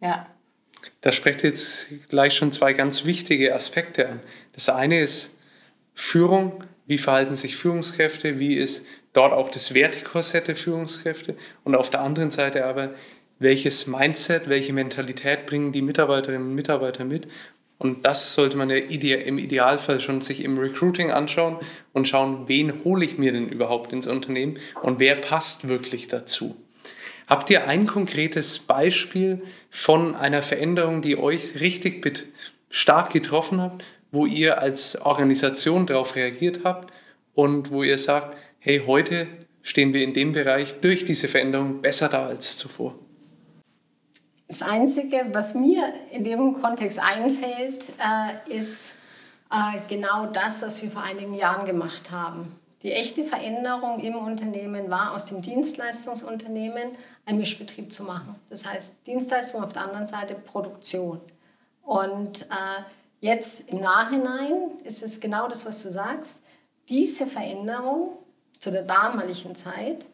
Ja. 0.00 0.26
Da 1.00 1.12
sprecht 1.12 1.42
jetzt 1.42 2.08
gleich 2.08 2.34
schon 2.34 2.52
zwei 2.52 2.72
ganz 2.72 3.04
wichtige 3.04 3.54
Aspekte 3.54 4.08
an. 4.08 4.20
Das 4.52 4.68
eine 4.68 5.00
ist 5.00 5.36
Führung. 5.94 6.64
Wie 6.86 6.98
verhalten 6.98 7.36
sich 7.36 7.56
Führungskräfte? 7.56 8.38
Wie 8.38 8.56
ist 8.56 8.86
dort 9.12 9.32
auch 9.32 9.50
das 9.50 9.74
Wertekorsett 9.74 10.48
der 10.48 10.56
Führungskräfte? 10.56 11.36
Und 11.64 11.74
auf 11.74 11.90
der 11.90 12.00
anderen 12.00 12.30
Seite 12.30 12.64
aber, 12.64 12.94
welches 13.38 13.86
Mindset, 13.86 14.48
welche 14.48 14.72
Mentalität 14.72 15.46
bringen 15.46 15.72
die 15.72 15.82
Mitarbeiterinnen 15.82 16.48
und 16.48 16.54
Mitarbeiter 16.54 17.04
mit. 17.04 17.28
Und 17.78 18.04
das 18.04 18.34
sollte 18.34 18.56
man 18.56 18.70
ja 18.70 18.76
im 18.76 19.38
Idealfall 19.38 20.00
schon 20.00 20.20
sich 20.20 20.42
im 20.42 20.58
Recruiting 20.58 21.12
anschauen 21.12 21.58
und 21.92 22.08
schauen, 22.08 22.48
wen 22.48 22.84
hole 22.84 23.04
ich 23.04 23.18
mir 23.18 23.32
denn 23.32 23.48
überhaupt 23.48 23.92
ins 23.92 24.08
Unternehmen 24.08 24.58
und 24.82 24.98
wer 24.98 25.14
passt 25.14 25.68
wirklich 25.68 26.08
dazu. 26.08 26.56
Habt 27.28 27.50
ihr 27.50 27.68
ein 27.68 27.86
konkretes 27.86 28.58
Beispiel 28.58 29.42
von 29.70 30.16
einer 30.16 30.42
Veränderung, 30.42 31.02
die 31.02 31.18
euch 31.18 31.60
richtig 31.60 32.04
stark 32.70 33.12
getroffen 33.12 33.60
hat, 33.60 33.84
wo 34.10 34.26
ihr 34.26 34.60
als 34.60 35.00
Organisation 35.02 35.86
darauf 35.86 36.16
reagiert 36.16 36.60
habt 36.64 36.92
und 37.34 37.70
wo 37.70 37.82
ihr 37.84 37.98
sagt, 37.98 38.36
hey, 38.58 38.82
heute 38.86 39.28
stehen 39.62 39.92
wir 39.92 40.02
in 40.02 40.14
dem 40.14 40.32
Bereich 40.32 40.80
durch 40.80 41.04
diese 41.04 41.28
Veränderung 41.28 41.82
besser 41.82 42.08
da 42.08 42.26
als 42.26 42.56
zuvor? 42.56 42.98
Das 44.48 44.62
Einzige, 44.62 45.26
was 45.32 45.54
mir 45.54 45.92
in 46.10 46.24
dem 46.24 46.60
Kontext 46.60 46.98
einfällt, 46.98 47.92
äh, 47.98 48.56
ist 48.56 48.94
äh, 49.50 49.78
genau 49.88 50.24
das, 50.24 50.62
was 50.62 50.82
wir 50.82 50.90
vor 50.90 51.02
einigen 51.02 51.34
Jahren 51.34 51.66
gemacht 51.66 52.10
haben. 52.10 52.58
Die 52.82 52.92
echte 52.92 53.24
Veränderung 53.24 54.00
im 54.00 54.16
Unternehmen 54.16 54.88
war, 54.88 55.14
aus 55.14 55.26
dem 55.26 55.42
Dienstleistungsunternehmen 55.42 56.92
einen 57.26 57.38
Mischbetrieb 57.38 57.92
zu 57.92 58.04
machen. 58.04 58.36
Das 58.48 58.64
heißt, 58.64 59.06
Dienstleistung 59.06 59.62
auf 59.62 59.74
der 59.74 59.82
anderen 59.82 60.06
Seite 60.06 60.34
Produktion. 60.34 61.20
Und 61.82 62.42
äh, 62.42 62.82
jetzt 63.20 63.68
im 63.68 63.80
Nachhinein 63.80 64.78
ist 64.82 65.02
es 65.02 65.20
genau 65.20 65.48
das, 65.48 65.66
was 65.66 65.82
du 65.82 65.90
sagst. 65.90 66.42
Diese 66.88 67.26
Veränderung 67.26 68.12
zu 68.60 68.70
der 68.70 68.84
damaligen 68.84 69.54
Zeit 69.54 70.06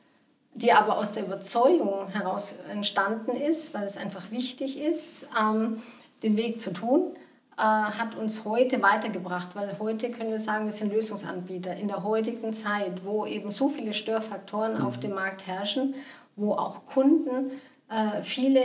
die 0.55 0.73
aber 0.73 0.99
aus 0.99 1.13
der 1.13 1.25
Überzeugung 1.25 2.09
heraus 2.09 2.57
entstanden 2.71 3.33
ist, 3.33 3.75
weil 3.75 3.85
es 3.85 3.97
einfach 3.97 4.31
wichtig 4.31 4.81
ist, 4.81 5.29
ähm, 5.39 5.83
den 6.23 6.37
Weg 6.37 6.61
zu 6.61 6.73
tun, 6.73 7.15
äh, 7.57 7.63
hat 7.63 8.17
uns 8.17 8.45
heute 8.45 8.83
weitergebracht, 8.83 9.51
weil 9.55 9.77
heute 9.79 10.11
können 10.11 10.31
wir 10.31 10.39
sagen, 10.39 10.65
wir 10.65 10.73
sind 10.73 10.93
Lösungsanbieter. 10.93 11.77
In 11.77 11.89
der 11.89 12.03
heutigen 12.03 12.53
Zeit, 12.53 13.05
wo 13.05 13.27
eben 13.27 13.51
so 13.51 13.69
viele 13.69 13.95
Störfaktoren 13.95 14.79
mhm. 14.79 14.87
auf 14.87 14.99
dem 14.99 15.15
Markt 15.15 15.47
herrschen, 15.47 15.95
wo 16.37 16.55
auch 16.55 16.87
Kunden 16.87 17.51
äh, 17.89 18.23
viele 18.23 18.63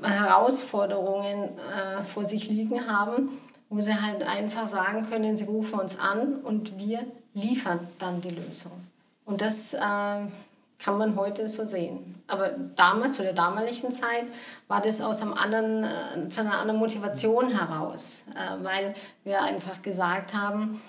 Herausforderungen 0.00 1.50
äh, 1.58 2.02
vor 2.02 2.24
sich 2.24 2.48
liegen 2.48 2.86
haben, 2.86 3.30
wo 3.68 3.80
sie 3.80 4.00
halt 4.00 4.26
einfach 4.26 4.66
sagen 4.66 5.06
können, 5.10 5.36
sie 5.36 5.44
rufen 5.44 5.80
uns 5.80 5.98
an 5.98 6.36
und 6.36 6.78
wir 6.78 7.00
liefern 7.34 7.80
dann 7.98 8.20
die 8.20 8.30
Lösung. 8.30 8.72
Und 9.26 9.42
das 9.42 9.74
äh, 9.74 10.26
kann 10.78 10.96
man 10.96 11.16
heute 11.16 11.48
so 11.48 11.66
sehen. 11.66 12.22
Aber 12.28 12.50
damals, 12.76 13.14
zu 13.14 13.22
der 13.22 13.32
damaligen 13.32 13.90
Zeit, 13.90 14.26
war 14.68 14.80
das 14.80 15.00
aus 15.00 15.22
einem 15.22 15.34
anderen, 15.34 15.84
äh, 15.84 16.28
zu 16.28 16.40
einer 16.40 16.58
anderen 16.58 16.78
Motivation 16.78 17.50
heraus, 17.50 18.24
äh, 18.34 18.64
weil 18.64 18.94
wir 19.24 19.42
einfach 19.42 19.82
gesagt 19.82 20.34
haben, 20.34 20.80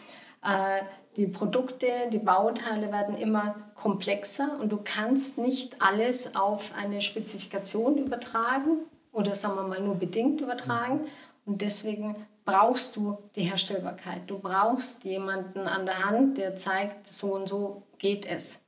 äh, 0.43 0.83
die 1.17 1.27
Produkte, 1.27 1.87
die 2.11 2.19
Bauteile 2.19 2.91
werden 2.91 3.17
immer 3.17 3.55
komplexer 3.75 4.57
und 4.61 4.71
du 4.71 4.79
kannst 4.83 5.37
nicht 5.37 5.81
alles 5.81 6.35
auf 6.35 6.71
eine 6.77 7.01
Spezifikation 7.01 7.97
übertragen 7.97 8.79
oder 9.11 9.35
sagen 9.35 9.55
wir 9.55 9.63
mal 9.63 9.81
nur 9.81 9.95
bedingt 9.95 10.39
übertragen. 10.39 11.07
Und 11.45 11.61
deswegen 11.61 12.15
brauchst 12.45 12.95
du 12.95 13.17
die 13.35 13.41
Herstellbarkeit. 13.41 14.21
Du 14.27 14.39
brauchst 14.39 15.03
jemanden 15.03 15.61
an 15.61 15.85
der 15.85 16.05
Hand, 16.05 16.37
der 16.37 16.55
zeigt, 16.55 17.07
so 17.07 17.33
und 17.33 17.49
so 17.49 17.83
geht 17.97 18.25
es. 18.25 18.58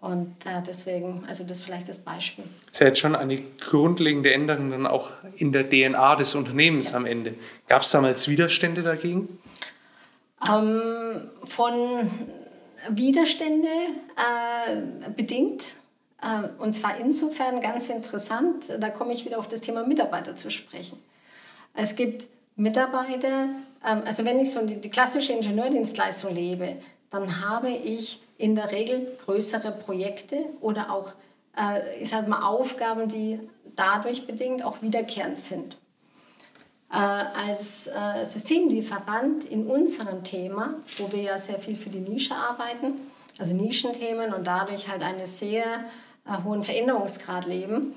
Und 0.00 0.34
äh, 0.46 0.62
deswegen, 0.66 1.24
also 1.28 1.44
das 1.44 1.60
vielleicht 1.60 1.88
das 1.88 1.98
Beispiel. 1.98 2.44
Das 2.66 2.74
ist 2.74 2.80
ja 2.80 2.86
jetzt 2.86 3.00
schon 3.00 3.14
eine 3.14 3.38
grundlegende 3.60 4.32
Änderung 4.32 4.70
dann 4.70 4.86
auch 4.86 5.10
in 5.36 5.52
der 5.52 5.68
DNA 5.68 6.16
des 6.16 6.34
Unternehmens 6.34 6.90
ja. 6.90 6.96
am 6.96 7.04
Ende. 7.04 7.34
Gab 7.68 7.82
es 7.82 7.90
damals 7.90 8.28
Widerstände 8.28 8.82
dagegen? 8.82 9.38
Ähm, 10.48 11.30
von 11.42 12.10
Widerstände 12.88 13.68
äh, 14.16 15.10
bedingt. 15.14 15.66
Äh, 16.22 16.48
und 16.58 16.74
zwar 16.74 16.98
insofern 16.98 17.60
ganz 17.60 17.90
interessant, 17.90 18.70
da 18.78 18.88
komme 18.88 19.12
ich 19.12 19.26
wieder 19.26 19.38
auf 19.38 19.48
das 19.48 19.60
Thema 19.60 19.86
Mitarbeiter 19.86 20.34
zu 20.34 20.50
sprechen. 20.50 20.98
Es 21.74 21.94
gibt 21.94 22.26
Mitarbeiter, 22.56 23.50
ähm, 23.86 24.02
also 24.06 24.24
wenn 24.24 24.40
ich 24.40 24.50
so 24.50 24.64
die, 24.64 24.76
die 24.76 24.90
klassische 24.90 25.34
Ingenieurdienstleistung 25.34 26.34
lebe, 26.34 26.76
dann 27.10 27.46
habe 27.46 27.68
ich 27.70 28.22
in 28.40 28.54
der 28.56 28.72
Regel 28.72 29.16
größere 29.24 29.70
Projekte 29.72 30.46
oder 30.60 30.92
auch 30.92 31.12
äh, 31.56 32.02
ich 32.02 32.10
sag 32.10 32.28
mal, 32.28 32.42
Aufgaben, 32.42 33.08
die 33.08 33.40
dadurch 33.76 34.26
bedingt 34.26 34.64
auch 34.64 34.82
wiederkehrend 34.82 35.38
sind. 35.38 35.76
Äh, 36.92 36.96
als 36.96 37.86
äh, 37.86 38.24
Systemlieferant 38.24 39.44
in 39.44 39.66
unserem 39.66 40.24
Thema, 40.24 40.74
wo 40.98 41.12
wir 41.12 41.22
ja 41.22 41.38
sehr 41.38 41.58
viel 41.58 41.76
für 41.76 41.90
die 41.90 42.00
Nische 42.00 42.34
arbeiten, 42.34 42.94
also 43.38 43.54
Nischenthemen 43.54 44.34
und 44.34 44.46
dadurch 44.46 44.88
halt 44.88 45.02
einen 45.02 45.24
sehr 45.24 45.64
hohen 46.44 46.62
Veränderungsgrad 46.62 47.46
leben, 47.46 47.94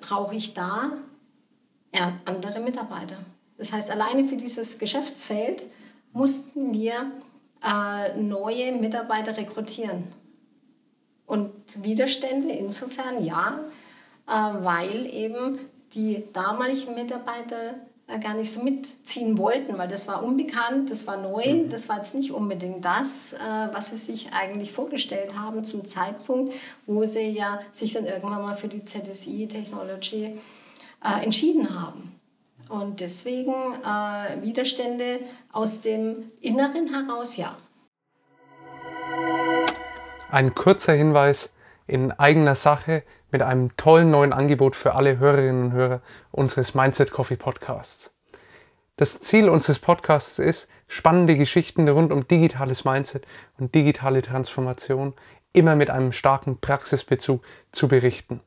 brauche 0.00 0.36
ich 0.36 0.54
da 0.54 0.92
andere 2.24 2.60
Mitarbeiter. 2.60 3.16
Das 3.58 3.72
heißt, 3.72 3.90
alleine 3.90 4.24
für 4.24 4.36
dieses 4.36 4.78
Geschäftsfeld 4.78 5.64
mussten 6.12 6.72
wir 6.72 7.10
äh, 7.64 8.16
neue 8.16 8.72
Mitarbeiter 8.72 9.36
rekrutieren. 9.36 10.04
Und 11.26 11.52
Widerstände 11.82 12.52
insofern 12.52 13.24
ja, 13.24 13.60
äh, 14.26 14.32
weil 14.32 15.06
eben 15.06 15.58
die 15.94 16.24
damaligen 16.32 16.94
Mitarbeiter 16.94 17.74
äh, 18.06 18.18
gar 18.18 18.34
nicht 18.34 18.52
so 18.52 18.62
mitziehen 18.62 19.38
wollten, 19.38 19.78
weil 19.78 19.88
das 19.88 20.06
war 20.08 20.22
unbekannt, 20.22 20.90
das 20.90 21.06
war 21.06 21.16
neu, 21.16 21.54
mhm. 21.54 21.70
das 21.70 21.88
war 21.88 21.96
jetzt 21.96 22.14
nicht 22.14 22.32
unbedingt 22.32 22.84
das, 22.84 23.32
äh, 23.32 23.38
was 23.72 23.90
sie 23.90 23.96
sich 23.96 24.32
eigentlich 24.32 24.72
vorgestellt 24.72 25.38
haben 25.38 25.64
zum 25.64 25.86
Zeitpunkt, 25.86 26.52
wo 26.86 27.04
sie 27.06 27.28
ja 27.28 27.60
sich 27.72 27.94
dann 27.94 28.04
irgendwann 28.04 28.42
mal 28.42 28.56
für 28.56 28.68
die 28.68 28.84
ZSI 28.84 29.48
Technology 29.48 30.38
äh, 31.02 31.24
entschieden 31.24 31.80
haben. 31.80 32.13
Und 32.68 33.00
deswegen 33.00 33.52
äh, 33.52 34.42
Widerstände 34.42 35.20
aus 35.52 35.82
dem 35.82 36.30
Inneren 36.40 36.88
heraus, 36.88 37.36
ja. 37.36 37.56
Ein 40.30 40.54
kurzer 40.54 40.94
Hinweis 40.94 41.50
in 41.86 42.12
eigener 42.12 42.54
Sache. 42.54 43.02
mit 43.34 43.42
einem 43.42 43.76
tollen 43.76 44.12
neuen 44.12 44.32
Angebot 44.32 44.76
für 44.76 44.94
alle 44.94 45.18
Hörerinnen 45.18 45.64
und 45.64 45.72
Hörer 45.72 46.02
unseres 46.30 46.72
Mindset 46.72 47.10
Coffee 47.10 47.34
Podcasts. 47.34 48.12
Das 48.96 49.20
Ziel 49.20 49.48
unseres 49.48 49.80
Podcasts 49.80 50.38
ist, 50.38 50.68
spannende 50.86 51.36
Geschichten 51.36 51.88
rund 51.88 52.12
um 52.12 52.28
digitales 52.28 52.84
Mindset 52.84 53.26
und 53.58 53.74
digitale 53.74 54.22
Transformation 54.22 55.14
immer 55.52 55.74
mit 55.74 55.90
einem 55.90 56.12
starken 56.12 56.60
Praxisbezug 56.60 57.42
zu 57.72 57.88
berichten. 57.88 58.40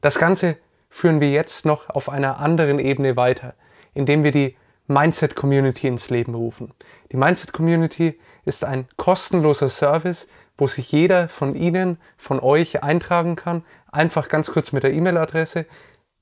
Das 0.00 0.18
Ganze 0.18 0.56
führen 0.90 1.20
wir 1.20 1.30
jetzt 1.30 1.64
noch 1.64 1.88
auf 1.88 2.08
einer 2.08 2.38
anderen 2.38 2.78
Ebene 2.78 3.16
weiter, 3.16 3.54
indem 3.94 4.24
wir 4.24 4.32
die 4.32 4.56
Mindset 4.88 5.36
Community 5.36 5.86
ins 5.86 6.10
Leben 6.10 6.34
rufen. 6.34 6.74
Die 7.12 7.16
Mindset 7.16 7.52
Community 7.52 8.18
ist 8.44 8.64
ein 8.64 8.88
kostenloser 8.96 9.68
Service, 9.68 10.26
wo 10.58 10.66
sich 10.66 10.90
jeder 10.92 11.28
von 11.28 11.54
Ihnen, 11.54 11.98
von 12.16 12.40
euch 12.40 12.82
eintragen 12.82 13.36
kann, 13.36 13.64
einfach 13.90 14.28
ganz 14.28 14.50
kurz 14.50 14.72
mit 14.72 14.82
der 14.82 14.92
E-Mail-Adresse. 14.92 15.64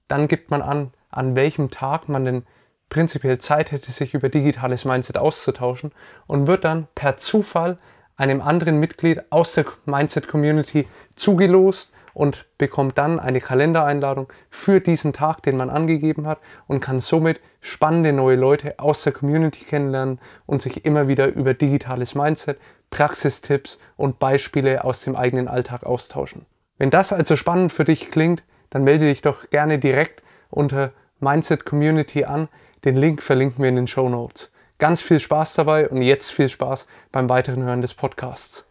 Dann 0.06 0.28
gibt 0.28 0.50
man 0.50 0.62
an, 0.62 0.92
an 1.10 1.34
welchem 1.34 1.70
Tag 1.70 2.08
man 2.08 2.24
denn 2.26 2.46
prinzipiell 2.90 3.38
Zeit 3.38 3.72
hätte, 3.72 3.90
sich 3.90 4.14
über 4.14 4.28
digitales 4.28 4.84
Mindset 4.84 5.16
auszutauschen 5.16 5.92
und 6.26 6.46
wird 6.46 6.64
dann 6.64 6.88
per 6.94 7.16
Zufall 7.16 7.78
einem 8.16 8.42
anderen 8.42 8.80
Mitglied 8.80 9.22
aus 9.30 9.54
der 9.54 9.64
Mindset 9.86 10.28
Community 10.28 10.86
zugelost 11.14 11.90
und 12.18 12.46
bekommt 12.58 12.98
dann 12.98 13.20
eine 13.20 13.40
Kalendereinladung 13.40 14.26
für 14.50 14.80
diesen 14.80 15.12
Tag, 15.12 15.40
den 15.44 15.56
man 15.56 15.70
angegeben 15.70 16.26
hat 16.26 16.40
und 16.66 16.80
kann 16.80 16.98
somit 16.98 17.40
spannende 17.60 18.12
neue 18.12 18.34
Leute 18.34 18.80
aus 18.80 19.04
der 19.04 19.12
Community 19.12 19.64
kennenlernen 19.64 20.18
und 20.44 20.60
sich 20.60 20.84
immer 20.84 21.06
wieder 21.06 21.28
über 21.28 21.54
digitales 21.54 22.16
Mindset, 22.16 22.58
Praxistipps 22.90 23.78
und 23.96 24.18
Beispiele 24.18 24.82
aus 24.82 25.02
dem 25.04 25.14
eigenen 25.14 25.46
Alltag 25.46 25.84
austauschen. 25.84 26.44
Wenn 26.76 26.90
das 26.90 27.12
also 27.12 27.36
spannend 27.36 27.70
für 27.70 27.84
dich 27.84 28.10
klingt, 28.10 28.42
dann 28.70 28.82
melde 28.82 29.06
dich 29.06 29.22
doch 29.22 29.48
gerne 29.50 29.78
direkt 29.78 30.24
unter 30.50 30.90
Mindset 31.20 31.64
Community 31.64 32.24
an. 32.24 32.48
Den 32.84 32.96
Link 32.96 33.22
verlinken 33.22 33.62
wir 33.62 33.68
in 33.68 33.76
den 33.76 33.86
Show 33.86 34.08
Notes. 34.08 34.50
Ganz 34.78 35.02
viel 35.02 35.20
Spaß 35.20 35.54
dabei 35.54 35.88
und 35.88 36.02
jetzt 36.02 36.32
viel 36.32 36.48
Spaß 36.48 36.88
beim 37.12 37.28
weiteren 37.28 37.62
Hören 37.62 37.80
des 37.80 37.94
Podcasts. 37.94 38.67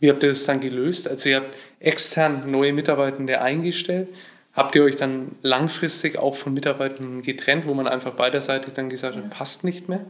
Wie 0.00 0.10
habt 0.10 0.22
ihr 0.22 0.28
das 0.28 0.44
dann 0.44 0.60
gelöst? 0.60 1.08
Also 1.08 1.28
ihr 1.28 1.36
habt 1.36 1.54
extern 1.80 2.50
neue 2.50 2.72
Mitarbeitende 2.72 3.40
eingestellt. 3.40 4.08
Habt 4.54 4.74
ihr 4.74 4.82
euch 4.82 4.96
dann 4.96 5.36
langfristig 5.42 6.18
auch 6.18 6.34
von 6.34 6.54
Mitarbeitern 6.54 7.22
getrennt, 7.22 7.66
wo 7.66 7.74
man 7.74 7.86
einfach 7.86 8.12
beiderseitig 8.12 8.74
dann 8.74 8.88
gesagt 8.88 9.16
hat, 9.16 9.30
passt 9.30 9.62
nicht 9.64 9.88
mehr? 9.88 10.04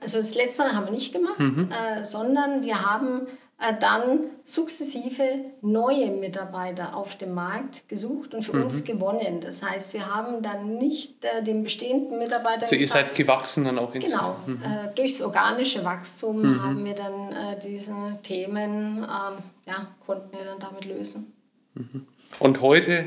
Also 0.00 0.18
das 0.18 0.34
Letztere 0.34 0.72
haben 0.72 0.86
wir 0.86 0.92
nicht 0.92 1.12
gemacht, 1.12 1.38
mhm. 1.38 1.70
äh, 1.70 2.04
sondern 2.04 2.62
wir 2.62 2.82
haben 2.82 3.26
dann 3.80 4.20
sukzessive 4.44 5.46
neue 5.62 6.10
Mitarbeiter 6.10 6.94
auf 6.94 7.16
dem 7.16 7.32
Markt 7.32 7.88
gesucht 7.88 8.34
und 8.34 8.42
für 8.42 8.54
mhm. 8.54 8.64
uns 8.64 8.84
gewonnen. 8.84 9.40
Das 9.40 9.62
heißt, 9.62 9.94
wir 9.94 10.14
haben 10.14 10.42
dann 10.42 10.76
nicht 10.76 11.24
äh, 11.24 11.42
den 11.42 11.62
bestehenden 11.62 12.18
Mitarbeiter. 12.18 12.62
Also 12.62 12.76
ihr 12.76 12.86
seid 12.86 13.14
gewachsen 13.14 13.64
dann 13.64 13.78
auch 13.78 13.94
insgesamt. 13.94 14.44
Genau. 14.44 14.58
Mhm. 14.58 14.62
Äh, 14.62 14.94
durchs 14.94 15.22
organische 15.22 15.84
Wachstum 15.84 16.42
mhm. 16.42 16.62
haben 16.62 16.84
wir 16.84 16.94
dann 16.94 17.32
äh, 17.32 17.58
diese 17.58 17.94
Themen, 18.22 18.98
ähm, 18.98 19.42
ja, 19.66 19.88
konnten 20.04 20.36
wir 20.36 20.44
dann 20.44 20.60
damit 20.60 20.84
lösen. 20.84 21.32
Mhm. 21.74 22.06
Und 22.38 22.60
heute 22.60 23.06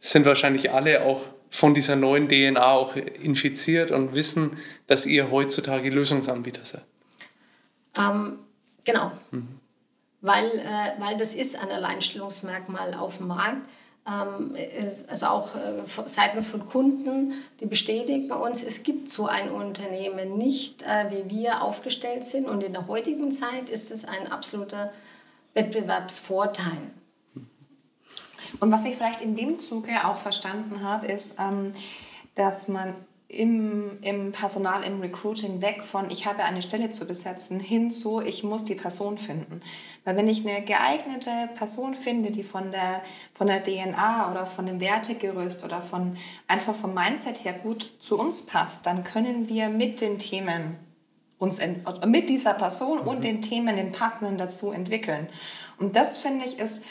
sind 0.00 0.24
wahrscheinlich 0.24 0.70
alle 0.70 1.02
auch 1.02 1.20
von 1.50 1.74
dieser 1.74 1.96
neuen 1.96 2.28
DNA 2.28 2.72
auch 2.72 2.96
infiziert 2.96 3.90
und 3.90 4.14
wissen, 4.14 4.56
dass 4.86 5.04
ihr 5.04 5.30
heutzutage 5.30 5.90
Lösungsanbieter 5.90 6.64
seid. 6.64 6.84
Ähm, 7.96 8.38
Genau. 8.84 9.12
Mhm. 9.30 9.60
Weil, 10.20 10.46
äh, 10.46 11.00
weil 11.00 11.16
das 11.16 11.34
ist 11.34 11.58
ein 11.58 11.70
Alleinstellungsmerkmal 11.70 12.94
auf 12.94 13.18
dem 13.18 13.28
Markt. 13.28 13.62
Ähm, 14.06 14.54
also 15.08 15.26
auch 15.26 15.54
äh, 15.54 15.82
seitens 16.06 16.46
von 16.46 16.66
Kunden, 16.66 17.34
die 17.60 17.66
bestätigen 17.66 18.30
uns, 18.30 18.62
es 18.62 18.82
gibt 18.82 19.10
so 19.10 19.26
ein 19.26 19.50
Unternehmen 19.50 20.36
nicht, 20.36 20.82
äh, 20.82 21.10
wie 21.10 21.30
wir 21.30 21.62
aufgestellt 21.62 22.24
sind. 22.24 22.46
Und 22.46 22.62
in 22.62 22.72
der 22.72 22.86
heutigen 22.86 23.32
Zeit 23.32 23.68
ist 23.70 23.90
es 23.90 24.04
ein 24.04 24.30
absoluter 24.30 24.92
Wettbewerbsvorteil. 25.54 26.90
Und 28.60 28.70
was 28.70 28.84
ich 28.84 28.96
vielleicht 28.96 29.20
in 29.20 29.36
dem 29.36 29.58
Zuge 29.58 30.04
auch 30.04 30.16
verstanden 30.16 30.82
habe, 30.82 31.06
ist, 31.06 31.38
ähm, 31.38 31.72
dass 32.34 32.68
man 32.68 32.94
im, 33.28 33.98
im 34.02 34.32
Personal, 34.32 34.82
im 34.84 35.00
Recruiting 35.00 35.62
weg 35.62 35.82
von, 35.82 36.10
ich 36.10 36.26
habe 36.26 36.44
eine 36.44 36.62
Stelle 36.62 36.90
zu 36.90 37.06
besetzen, 37.06 37.58
hin 37.58 37.90
zu, 37.90 38.20
ich 38.20 38.44
muss 38.44 38.64
die 38.64 38.74
Person 38.74 39.18
finden. 39.18 39.60
Weil 40.04 40.16
wenn 40.16 40.28
ich 40.28 40.46
eine 40.46 40.64
geeignete 40.64 41.30
Person 41.56 41.94
finde, 41.94 42.30
die 42.30 42.44
von 42.44 42.70
der, 42.70 43.02
von 43.32 43.46
der 43.46 43.62
DNA 43.62 44.30
oder 44.30 44.46
von 44.46 44.66
dem 44.66 44.78
Wertegerüst 44.78 45.64
oder 45.64 45.80
von, 45.80 46.16
einfach 46.48 46.74
vom 46.74 46.94
Mindset 46.94 47.44
her 47.44 47.54
gut 47.54 47.94
zu 47.98 48.18
uns 48.18 48.44
passt, 48.46 48.86
dann 48.86 49.04
können 49.04 49.48
wir 49.48 49.68
mit 49.68 50.00
den 50.00 50.18
Themen 50.18 50.76
uns 51.38 51.60
mit 52.06 52.28
dieser 52.28 52.54
Person 52.54 53.00
und 53.00 53.18
mhm. 53.18 53.22
den 53.22 53.42
Themen 53.42 53.76
den 53.76 53.92
passenden 53.92 54.38
dazu 54.38 54.70
entwickeln. 54.70 55.28
Und 55.78 55.96
das 55.96 56.18
finde 56.18 56.46
ich 56.46 56.58
ist 56.58 56.84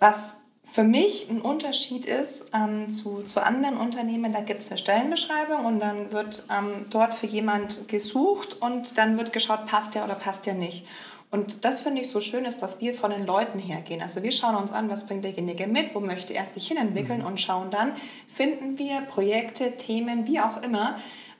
was 0.00 0.37
für 0.70 0.84
mich 0.84 1.28
ein 1.30 1.40
Unterschied 1.40 2.04
ist 2.04 2.50
ähm, 2.54 2.90
zu, 2.90 3.22
zu 3.22 3.42
anderen 3.44 3.78
Unternehmen, 3.78 4.32
da 4.32 4.40
gibt 4.40 4.60
es 4.60 4.70
eine 4.70 4.78
Stellenbeschreibung 4.78 5.64
und 5.64 5.80
dann 5.80 6.12
wird 6.12 6.46
ähm, 6.50 6.86
dort 6.90 7.14
für 7.14 7.26
jemand 7.26 7.88
gesucht 7.88 8.60
und 8.60 8.98
dann 8.98 9.16
wird 9.18 9.32
geschaut, 9.32 9.66
passt 9.66 9.94
der 9.94 10.04
oder 10.04 10.14
passt 10.14 10.46
der 10.46 10.54
nicht. 10.54 10.86
Und 11.30 11.64
das 11.64 11.80
finde 11.80 12.00
ich 12.00 12.08
so 12.08 12.20
schön 12.20 12.44
ist, 12.44 12.62
dass 12.62 12.80
wir 12.80 12.94
von 12.94 13.10
den 13.10 13.26
Leuten 13.26 13.58
hergehen. 13.58 14.00
Also 14.00 14.22
wir 14.22 14.32
schauen 14.32 14.56
uns 14.56 14.72
an, 14.72 14.88
was 14.88 15.06
bringt 15.06 15.24
derjenige 15.24 15.66
mit, 15.66 15.94
wo 15.94 16.00
möchte 16.00 16.32
er 16.32 16.46
sich 16.46 16.68
hinentwickeln 16.68 17.20
mhm. 17.20 17.26
und 17.26 17.40
schauen 17.40 17.70
dann, 17.70 17.92
finden 18.26 18.78
wir 18.78 19.02
Projekte, 19.02 19.76
Themen, 19.76 20.26
wie 20.26 20.40
auch 20.40 20.62
immer, 20.62 20.96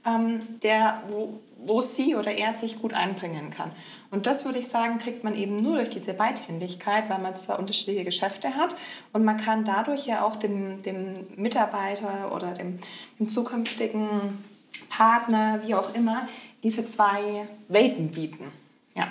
ähm, 0.07 0.41
der, 0.63 1.03
wo, 1.09 1.39
wo 1.59 1.81
sie 1.81 2.15
oder 2.15 2.33
er 2.33 2.55
sich 2.55 2.81
gut 2.81 2.95
einbringen 2.95 3.51
kann. 3.51 3.73
Und 4.11 4.27
das 4.27 4.45
würde 4.45 4.59
ich 4.59 4.69
sagen, 4.69 4.99
kriegt 4.99 5.25
man 5.25 5.35
eben 5.35 5.57
nur 5.57 5.77
durch 5.77 5.91
diese 5.91 6.15
Beidhändigkeit, 6.15 7.11
weil 7.11 7.19
man 7.19 7.37
zwei 7.37 7.55
unterschiedliche 7.57 8.05
Geschäfte 8.05 8.55
hat 8.55 8.75
und 9.13 9.25
man 9.25 9.37
kann 9.37 9.65
dadurch 9.65 10.07
ja 10.07 10.25
auch 10.25 10.37
dem, 10.37 10.81
dem 10.83 11.27
Mitarbeiter 11.37 12.33
oder 12.35 12.53
dem, 12.53 12.79
dem 13.19 13.29
zukünftigen 13.29 14.09
Partner, 14.89 15.61
wie 15.65 15.75
auch 15.75 15.95
immer, 15.95 16.27
diese 16.63 16.85
zwei 16.85 17.47
Welten 17.69 18.11
bieten. 18.11 18.51
Ja. 18.95 19.05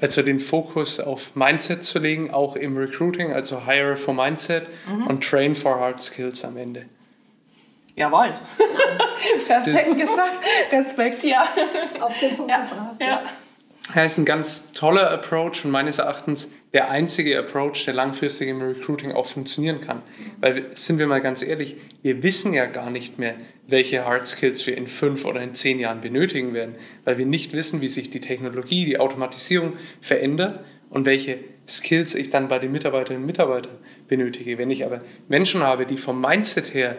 Also 0.00 0.22
den 0.22 0.40
Fokus 0.40 1.00
auf 1.00 1.34
Mindset 1.34 1.84
zu 1.84 1.98
legen, 1.98 2.30
auch 2.30 2.56
im 2.56 2.76
Recruiting, 2.76 3.32
also 3.32 3.66
Hire 3.66 3.96
for 3.96 4.14
Mindset 4.14 4.66
mhm. 4.88 5.06
und 5.06 5.24
Train 5.24 5.54
for 5.54 5.78
Hard 5.80 6.02
Skills 6.02 6.44
am 6.44 6.56
Ende. 6.56 6.86
Jawohl. 7.96 8.32
Perfekt 9.46 9.98
gesagt. 9.98 10.44
Respekt, 10.72 11.24
ja. 11.24 11.46
Auf 12.00 12.18
den 12.18 12.36
Punkt 12.36 12.50
ja. 12.50 12.58
gebracht. 12.58 12.96
Ja. 13.00 13.22
Ja, 13.94 14.04
ist 14.04 14.16
ein 14.16 14.24
ganz 14.24 14.72
toller 14.72 15.10
Approach 15.10 15.64
und 15.64 15.70
meines 15.70 15.98
Erachtens 15.98 16.50
der 16.72 16.90
einzige 16.90 17.38
Approach, 17.38 17.84
der 17.84 17.92
langfristig 17.92 18.48
im 18.48 18.62
Recruiting 18.62 19.12
auch 19.12 19.26
funktionieren 19.26 19.80
kann. 19.80 20.02
Weil, 20.40 20.70
sind 20.74 20.98
wir 20.98 21.06
mal 21.06 21.20
ganz 21.20 21.42
ehrlich, 21.42 21.76
wir 22.00 22.22
wissen 22.22 22.54
ja 22.54 22.66
gar 22.66 22.90
nicht 22.90 23.18
mehr, 23.18 23.34
welche 23.66 24.04
Hard 24.04 24.26
Skills 24.26 24.66
wir 24.66 24.78
in 24.78 24.86
fünf 24.86 25.24
oder 25.24 25.42
in 25.42 25.54
zehn 25.54 25.78
Jahren 25.78 26.00
benötigen 26.00 26.54
werden, 26.54 26.76
weil 27.04 27.18
wir 27.18 27.26
nicht 27.26 27.52
wissen, 27.52 27.82
wie 27.82 27.88
sich 27.88 28.08
die 28.10 28.20
Technologie, 28.20 28.86
die 28.86 28.98
Automatisierung 28.98 29.74
verändert 30.00 30.64
und 30.88 31.04
welche 31.04 31.38
Skills 31.68 32.14
ich 32.14 32.30
dann 32.30 32.48
bei 32.48 32.58
den 32.58 32.72
Mitarbeiterinnen 32.72 33.22
und 33.22 33.26
Mitarbeitern 33.26 33.76
benötige. 34.08 34.58
Wenn 34.58 34.70
ich 34.70 34.84
aber 34.86 35.02
Menschen 35.28 35.62
habe, 35.62 35.86
die 35.86 35.96
vom 35.96 36.20
Mindset 36.20 36.72
her 36.72 36.96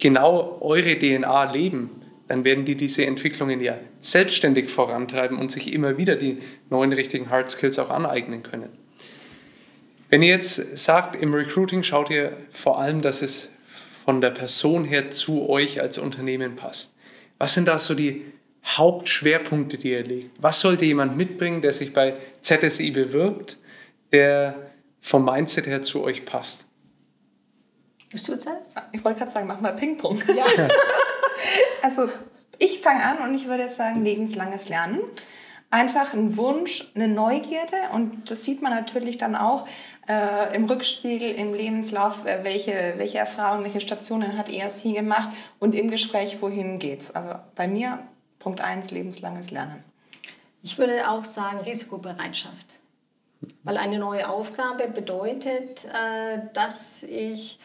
genau 0.00 0.58
eure 0.60 0.98
DNA 0.98 1.52
leben, 1.52 1.90
dann 2.28 2.44
werden 2.44 2.64
die 2.64 2.76
diese 2.76 3.04
Entwicklungen 3.06 3.60
ja 3.60 3.78
selbstständig 4.00 4.70
vorantreiben 4.70 5.38
und 5.38 5.50
sich 5.50 5.72
immer 5.72 5.98
wieder 5.98 6.16
die 6.16 6.38
neuen 6.70 6.92
richtigen 6.92 7.28
Hard 7.30 7.50
Skills 7.50 7.78
auch 7.78 7.90
aneignen 7.90 8.42
können. 8.42 8.70
Wenn 10.08 10.22
ihr 10.22 10.30
jetzt 10.30 10.78
sagt, 10.78 11.16
im 11.16 11.34
Recruiting 11.34 11.82
schaut 11.82 12.10
ihr 12.10 12.36
vor 12.50 12.80
allem, 12.80 13.00
dass 13.00 13.22
es 13.22 13.50
von 14.04 14.20
der 14.20 14.30
Person 14.30 14.84
her 14.84 15.10
zu 15.10 15.48
euch 15.48 15.80
als 15.80 15.98
Unternehmen 15.98 16.56
passt. 16.56 16.94
Was 17.38 17.54
sind 17.54 17.68
da 17.68 17.78
so 17.78 17.94
die 17.94 18.24
Hauptschwerpunkte, 18.64 19.78
die 19.78 19.92
ihr 19.92 20.04
legt? 20.04 20.30
Was 20.40 20.60
sollte 20.60 20.84
jemand 20.84 21.16
mitbringen, 21.16 21.62
der 21.62 21.72
sich 21.72 21.92
bei 21.92 22.16
ZSI 22.40 22.90
bewirbt, 22.90 23.58
der 24.12 24.70
vom 25.00 25.24
Mindset 25.24 25.66
her 25.66 25.82
zu 25.82 26.02
euch 26.02 26.24
passt? 26.24 26.66
Bist 28.10 28.26
du 28.28 28.36
das? 28.36 28.74
Ich 28.92 29.04
wollte 29.04 29.20
gerade 29.20 29.30
sagen, 29.30 29.46
mach 29.46 29.60
mal 29.60 29.72
Ping-Pong. 29.72 30.22
Ja. 30.34 30.44
also 31.82 32.08
ich 32.58 32.80
fange 32.80 33.02
an 33.04 33.18
und 33.18 33.34
ich 33.34 33.46
würde 33.46 33.68
sagen, 33.68 34.04
lebenslanges 34.04 34.68
Lernen. 34.68 35.00
Einfach 35.70 36.14
ein 36.14 36.36
Wunsch, 36.36 36.90
eine 36.96 37.06
Neugierde 37.06 37.76
und 37.92 38.28
das 38.28 38.42
sieht 38.42 38.60
man 38.60 38.72
natürlich 38.72 39.18
dann 39.18 39.36
auch 39.36 39.68
äh, 40.08 40.54
im 40.56 40.64
Rückspiegel, 40.64 41.30
im 41.30 41.54
Lebenslauf, 41.54 42.26
äh, 42.26 42.42
welche, 42.42 42.94
welche 42.96 43.18
Erfahrungen, 43.18 43.62
welche 43.62 43.80
Stationen 43.80 44.36
hat 44.36 44.48
ESC 44.48 44.94
gemacht 44.94 45.30
und 45.60 45.76
im 45.76 45.88
Gespräch, 45.88 46.42
wohin 46.42 46.80
geht's. 46.80 47.14
Also 47.14 47.36
bei 47.54 47.68
mir 47.68 48.00
Punkt 48.40 48.60
1, 48.60 48.90
lebenslanges 48.90 49.52
Lernen. 49.52 49.84
Ich 50.62 50.76
würde 50.76 51.08
auch 51.08 51.24
sagen 51.24 51.60
Risikobereitschaft. 51.60 52.80
Weil 53.62 53.78
eine 53.78 53.98
neue 53.98 54.28
Aufgabe 54.28 54.88
bedeutet, 54.88 55.84
äh, 55.84 56.40
dass 56.52 57.04
ich 57.04 57.58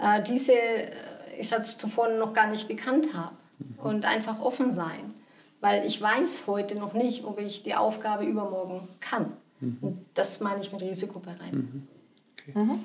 äh, 0.00 0.22
diese, 0.22 0.52
äh, 0.52 0.90
ich 1.38 1.48
sage 1.48 1.62
zuvor 1.62 2.08
noch 2.10 2.32
gar 2.32 2.48
nicht 2.48 2.68
gekannt 2.68 3.14
habe. 3.14 3.36
Und 3.82 4.04
einfach 4.04 4.40
offen 4.40 4.72
sein. 4.72 5.14
Weil 5.60 5.84
ich 5.84 6.00
weiß 6.00 6.44
heute 6.46 6.76
noch 6.76 6.92
nicht, 6.92 7.24
ob 7.24 7.40
ich 7.40 7.64
die 7.64 7.74
Aufgabe 7.74 8.24
übermorgen 8.24 8.88
kann. 9.00 9.32
Mhm. 9.60 9.78
Und 9.80 10.06
das 10.14 10.40
meine 10.40 10.60
ich 10.60 10.72
mit 10.72 10.82
risikobereit. 10.82 11.52
Mhm. 11.52 11.88
Okay. 12.40 12.58
Mhm. 12.58 12.84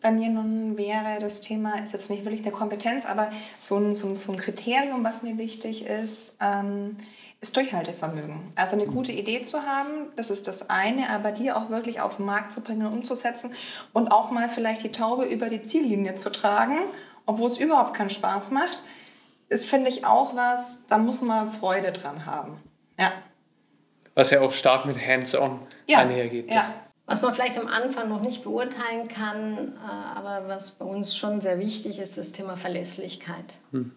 Bei 0.00 0.10
mir 0.10 0.30
nun 0.30 0.76
wäre 0.76 1.18
das 1.20 1.40
Thema, 1.40 1.80
ist 1.82 1.92
jetzt 1.92 2.10
nicht 2.10 2.24
wirklich 2.24 2.42
eine 2.42 2.50
Kompetenz, 2.50 3.06
aber 3.06 3.30
so 3.58 3.76
ein, 3.76 3.94
so 3.94 4.08
ein, 4.08 4.16
so 4.16 4.32
ein 4.32 4.38
Kriterium, 4.38 5.04
was 5.04 5.22
mir 5.22 5.38
wichtig 5.38 5.86
ist, 5.86 6.36
ähm, 6.40 6.96
ist 7.42 7.56
Durchhaltevermögen. 7.56 8.52
Also 8.54 8.76
eine 8.76 8.86
gute 8.86 9.10
Idee 9.10 9.42
zu 9.42 9.62
haben, 9.62 10.12
das 10.14 10.30
ist 10.30 10.46
das 10.46 10.70
eine, 10.70 11.10
aber 11.10 11.32
die 11.32 11.50
auch 11.50 11.70
wirklich 11.70 12.00
auf 12.00 12.16
den 12.16 12.24
Markt 12.24 12.52
zu 12.52 12.62
bringen 12.62 12.86
und 12.86 12.92
umzusetzen 12.92 13.52
und 13.92 14.12
auch 14.12 14.30
mal 14.30 14.48
vielleicht 14.48 14.84
die 14.84 14.92
Taube 14.92 15.24
über 15.24 15.48
die 15.48 15.60
Ziellinie 15.60 16.14
zu 16.14 16.30
tragen, 16.30 16.78
obwohl 17.26 17.50
es 17.50 17.58
überhaupt 17.58 17.94
keinen 17.94 18.10
Spaß 18.10 18.52
macht, 18.52 18.84
ist, 19.48 19.68
finde 19.68 19.90
ich, 19.90 20.06
auch 20.06 20.36
was, 20.36 20.86
da 20.86 20.98
muss 20.98 21.20
man 21.20 21.52
Freude 21.52 21.90
dran 21.90 22.26
haben. 22.26 22.60
Ja. 22.98 23.12
Was 24.14 24.30
ja 24.30 24.40
auch 24.40 24.52
stark 24.52 24.86
mit 24.86 24.96
Hands-on 25.04 25.58
ja. 25.88 25.98
einhergeht. 25.98 26.48
Ja. 26.48 26.72
Was 27.06 27.22
man 27.22 27.34
vielleicht 27.34 27.58
am 27.58 27.66
Anfang 27.66 28.08
noch 28.08 28.20
nicht 28.20 28.44
beurteilen 28.44 29.08
kann, 29.08 29.74
äh, 29.84 30.16
aber 30.16 30.46
was 30.46 30.70
bei 30.70 30.84
uns 30.84 31.16
schon 31.16 31.40
sehr 31.40 31.58
wichtig 31.58 31.98
ist, 31.98 32.16
das 32.16 32.30
Thema 32.30 32.56
Verlässlichkeit. 32.56 33.56
Hm. 33.72 33.92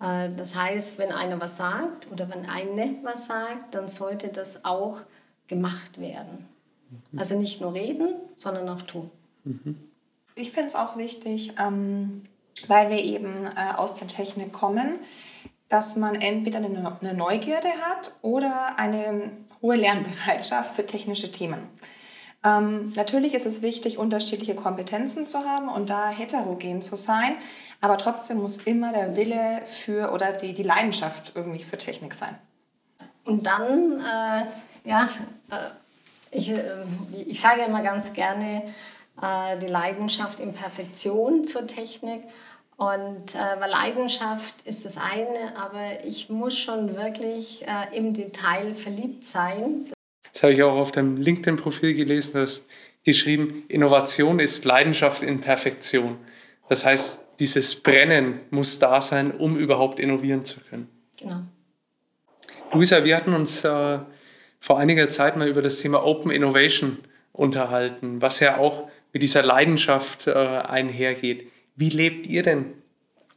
Äh, 0.00 0.30
das 0.36 0.54
heißt, 0.54 0.98
wenn 0.98 1.12
einer 1.12 1.40
was 1.40 1.56
sagt 1.56 2.10
oder 2.10 2.28
wenn 2.28 2.48
eine 2.48 2.96
was 3.02 3.26
sagt, 3.26 3.74
dann 3.74 3.88
sollte 3.88 4.28
das 4.28 4.64
auch 4.64 5.00
gemacht 5.46 6.00
werden. 6.00 6.46
Mhm. 6.90 7.18
Also 7.18 7.38
nicht 7.38 7.60
nur 7.60 7.74
reden, 7.74 8.14
sondern 8.36 8.68
auch 8.68 8.82
tun. 8.82 9.10
Mhm. 9.44 9.76
Ich 10.34 10.52
finde 10.52 10.68
es 10.68 10.76
auch 10.76 10.96
wichtig, 10.96 11.52
ähm, 11.58 12.22
weil 12.66 12.90
wir 12.90 13.02
eben 13.02 13.46
äh, 13.46 13.76
aus 13.76 13.96
der 13.96 14.08
Technik 14.08 14.52
kommen, 14.52 14.98
dass 15.68 15.96
man 15.96 16.14
entweder 16.14 16.58
eine 16.58 17.14
Neugierde 17.14 17.68
hat 17.68 18.16
oder 18.22 18.78
eine 18.78 19.30
hohe 19.60 19.76
Lernbereitschaft 19.76 20.74
für 20.74 20.86
technische 20.86 21.30
Themen. 21.30 21.58
Ähm, 22.44 22.92
natürlich 22.94 23.34
ist 23.34 23.46
es 23.46 23.62
wichtig, 23.62 23.98
unterschiedliche 23.98 24.54
Kompetenzen 24.54 25.26
zu 25.26 25.38
haben 25.40 25.68
und 25.68 25.90
da 25.90 26.08
heterogen 26.08 26.82
zu 26.82 26.96
sein, 26.96 27.36
aber 27.80 27.98
trotzdem 27.98 28.38
muss 28.38 28.58
immer 28.58 28.92
der 28.92 29.16
Wille 29.16 29.62
für 29.64 30.12
oder 30.12 30.32
die, 30.32 30.54
die 30.54 30.62
Leidenschaft 30.62 31.32
irgendwie 31.34 31.62
für 31.62 31.78
Technik 31.78 32.14
sein. 32.14 32.38
Und 33.24 33.44
dann, 33.44 34.00
äh, 34.00 34.44
ja, 34.88 35.08
äh, 35.50 35.56
ich, 36.30 36.50
äh, 36.50 36.84
ich 37.26 37.40
sage 37.40 37.62
immer 37.62 37.82
ganz 37.82 38.12
gerne, 38.12 38.62
äh, 39.20 39.58
die 39.58 39.66
Leidenschaft 39.66 40.40
in 40.40 40.54
Perfektion 40.54 41.44
zur 41.44 41.66
Technik. 41.66 42.22
Und 42.76 43.34
äh, 43.34 43.60
weil 43.60 43.70
Leidenschaft 43.70 44.54
ist 44.64 44.84
das 44.84 44.96
eine, 44.96 45.56
aber 45.56 46.04
ich 46.04 46.30
muss 46.30 46.56
schon 46.56 46.96
wirklich 46.96 47.66
äh, 47.66 47.96
im 47.96 48.14
Detail 48.14 48.76
verliebt 48.76 49.24
sein. 49.24 49.90
Das 50.38 50.44
habe 50.44 50.52
ich 50.52 50.62
auch 50.62 50.76
auf 50.76 50.92
deinem 50.92 51.16
LinkedIn-Profil 51.16 51.94
gelesen. 51.94 52.34
Du 52.34 52.42
hast 52.42 52.64
geschrieben, 53.02 53.64
Innovation 53.66 54.38
ist 54.38 54.64
Leidenschaft 54.64 55.24
in 55.24 55.40
Perfektion. 55.40 56.16
Das 56.68 56.84
heißt, 56.84 57.18
dieses 57.40 57.74
Brennen 57.74 58.38
muss 58.50 58.78
da 58.78 59.02
sein, 59.02 59.32
um 59.32 59.56
überhaupt 59.56 59.98
innovieren 59.98 60.44
zu 60.44 60.60
können. 60.60 60.88
Genau. 61.18 61.42
Luisa, 62.72 63.04
wir 63.04 63.16
hatten 63.16 63.34
uns 63.34 63.64
äh, 63.64 63.98
vor 64.60 64.78
einiger 64.78 65.08
Zeit 65.08 65.36
mal 65.36 65.48
über 65.48 65.60
das 65.60 65.80
Thema 65.80 66.06
Open 66.06 66.30
Innovation 66.30 66.98
unterhalten, 67.32 68.22
was 68.22 68.38
ja 68.38 68.58
auch 68.58 68.88
mit 69.12 69.22
dieser 69.22 69.42
Leidenschaft 69.42 70.28
äh, 70.28 70.34
einhergeht. 70.34 71.50
Wie 71.74 71.88
lebt 71.88 72.28
ihr 72.28 72.44
denn 72.44 72.74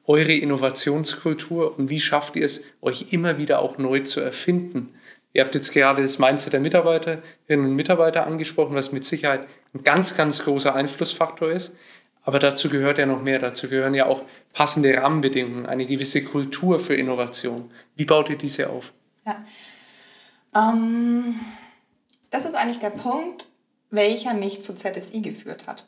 eure 0.06 0.34
Innovationskultur 0.34 1.80
und 1.80 1.90
wie 1.90 2.00
schafft 2.00 2.36
ihr 2.36 2.46
es, 2.46 2.62
euch 2.80 3.12
immer 3.12 3.40
wieder 3.40 3.58
auch 3.64 3.80
neu 3.80 4.02
zu 4.02 4.20
erfinden? 4.20 4.94
Ihr 5.34 5.44
habt 5.44 5.56
jetzt 5.56 5.74
gerade 5.74 6.02
das 6.02 6.20
Mindset 6.20 6.54
der 6.54 6.60
Mitarbeiterinnen 6.60 7.66
und 7.66 7.76
Mitarbeiter 7.76 8.28
angesprochen, 8.28 8.76
was 8.76 8.92
mit 8.92 9.06
Sicherheit 9.06 9.48
ein 9.74 9.84
ganz, 9.84 10.16
ganz 10.18 10.44
großer 10.44 10.76
Einflussfaktor 10.76 11.50
ist. 11.50 11.76
Aber 12.24 12.40
dazu 12.40 12.70
gehört 12.70 12.98
ja 12.98 13.06
noch 13.06 13.22
mehr. 13.22 13.40
Dazu 13.40 13.70
gehören 13.70 13.94
ja 13.94 14.06
auch 14.06 14.24
passende 14.54 14.96
Rahmenbedingungen, 14.96 15.66
eine 15.66 15.86
gewisse 15.86 16.24
Kultur 16.24 16.80
für 16.80 16.96
Innovation. 16.96 17.72
Wie 17.96 18.06
baut 18.06 18.30
ihr 18.30 18.38
diese 18.38 18.70
auf? 18.70 18.94
Ja. 19.26 19.44
Ähm, 20.54 21.40
das 22.30 22.46
ist 22.46 22.56
eigentlich 22.56 22.80
der 22.80 22.92
Punkt, 22.92 23.48
welcher 23.90 24.34
mich 24.34 24.62
zu 24.62 24.76
ZSI 24.76 25.22
geführt 25.22 25.68
hat. 25.68 25.88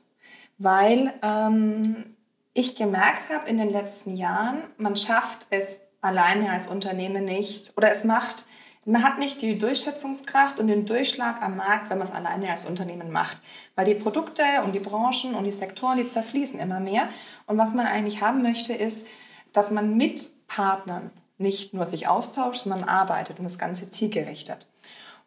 Weil 0.58 1.14
ähm, 1.22 2.16
ich 2.54 2.76
gemerkt 2.76 3.30
habe 3.30 3.50
in 3.50 3.58
den 3.58 3.70
letzten 3.70 4.16
Jahren, 4.16 4.64
man 4.78 4.96
schafft 4.96 5.48
es 5.50 5.82
alleine 6.02 6.52
als 6.52 6.68
Unternehmen 6.68 7.26
nicht 7.26 7.74
oder 7.78 7.92
es 7.92 8.04
macht 8.04 8.46
man 8.86 9.04
hat 9.04 9.18
nicht 9.18 9.42
die 9.42 9.58
Durchsetzungskraft 9.58 10.60
und 10.60 10.68
den 10.68 10.86
Durchschlag 10.86 11.42
am 11.42 11.58
Markt, 11.58 11.90
wenn 11.90 11.98
man 11.98 12.08
es 12.08 12.14
alleine 12.14 12.50
als 12.50 12.66
Unternehmen 12.66 13.12
macht. 13.12 13.38
Weil 13.76 13.86
die 13.86 13.96
Produkte 13.96 14.44
und 14.66 14.74
die 14.74 14.80
Branchen 14.80 15.36
und 15.36 15.46
die 15.46 15.52
Sektoren, 15.52 15.98
die 15.98 16.08
zerfließen 16.08 16.60
immer 16.60 16.80
mehr. 16.80 17.08
Und 17.48 17.58
was 17.58 17.74
man 17.74 17.86
eigentlich 17.86 18.22
haben 18.22 18.42
möchte, 18.42 18.74
ist, 18.74 19.08
dass 19.54 19.72
man 19.72 19.96
mit 19.96 20.32
Partnern 20.48 21.12
nicht 21.38 21.74
nur 21.74 21.86
sich 21.86 22.08
austauscht, 22.08 22.62
sondern 22.62 22.84
arbeitet 22.84 23.40
und 23.40 23.46
das 23.46 23.58
Ganze 23.58 23.90
zielgerichtet. 23.90 24.68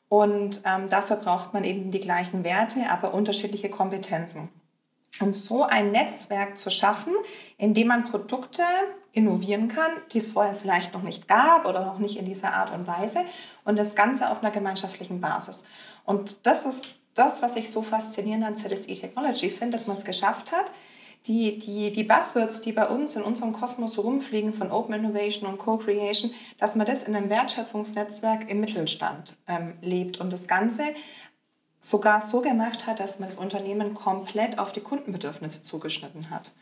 Und 0.09 0.63
ähm, 0.65 0.89
dafür 0.89 1.17
braucht 1.17 1.53
man 1.53 1.65
eben 1.65 1.91
die 1.91 2.01
gleichen 2.01 2.45
Werte, 2.45 2.91
aber 2.91 3.13
unterschiedliche 3.13 3.71
Kompetenzen. 3.71 4.49
Und 5.19 5.35
so 5.35 5.65
ein 5.65 5.93
Netzwerk 5.93 6.59
zu 6.59 6.71
schaffen, 6.71 7.15
in 7.57 7.75
dem 7.75 7.89
man 7.89 8.05
Produkte 8.05 8.63
innovieren 9.17 9.69
kann, 9.69 9.91
die 10.13 10.19
es 10.19 10.31
vorher 10.31 10.55
vielleicht 10.55 10.93
noch 10.93 11.03
nicht 11.03 11.27
gab 11.27 11.67
oder 11.67 11.85
noch 11.87 11.99
nicht 11.99 12.19
in 12.19 12.27
dieser 12.27 12.53
Art 12.53 12.71
und 12.71 12.87
Weise 12.87 13.21
und 13.65 13.77
das 13.77 13.97
Ganze 13.97 14.31
auf 14.31 14.43
einer 14.43 14.53
gemeinschaftlichen 14.53 15.23
Basis. 15.23 15.65
Und 16.05 16.47
das 16.47 16.67
ist 16.67 16.89
das, 17.15 17.41
was 17.41 17.57
ich 17.57 17.71
so 17.71 17.81
faszinierend 17.81 18.45
an 18.45 18.57
ZSE 18.57 18.93
Technology 18.93 19.49
finde, 19.49 19.79
dass 19.79 19.87
man 19.87 19.97
es 19.97 20.05
geschafft 20.05 20.53
hat, 20.53 20.71
die, 21.27 21.59
die, 21.59 21.91
die 21.91 22.05
Buzzwords, 22.05 22.61
die 22.61 22.73
bei 22.73 22.87
uns 22.87 23.17
in 23.17 23.23
unserem 23.23 23.55
Kosmos 23.55 23.97
rumfliegen 23.97 24.53
von 24.53 24.71
Open 24.71 24.95
Innovation 24.95 25.49
und 25.49 25.57
Co-Creation, 25.59 26.31
dass 26.59 26.77
man 26.77 26.87
das 26.87 27.05
in 27.05 27.17
einem 27.17 27.31
Wertschöpfungsnetzwerk 27.31 28.51
im 28.51 28.61
Mittelstand 28.61 29.35
ähm, 29.49 29.79
lebt 29.81 30.21
und 30.21 30.31
das 30.31 30.47
Ganze 30.47 30.83
sogar 31.81 32.21
so 32.21 32.43
gemacht 32.43 32.87
hat, 32.87 33.01
dass 33.01 33.19
man 33.19 33.31
das 33.31 33.39
Unternehmen 33.39 33.95
komplett 33.95 34.59
auf 34.59 34.73
die 34.73 34.81
Kundenbedürfnisse 34.81 35.63
zugeschnitten 35.63 36.29
hat. 36.29 36.53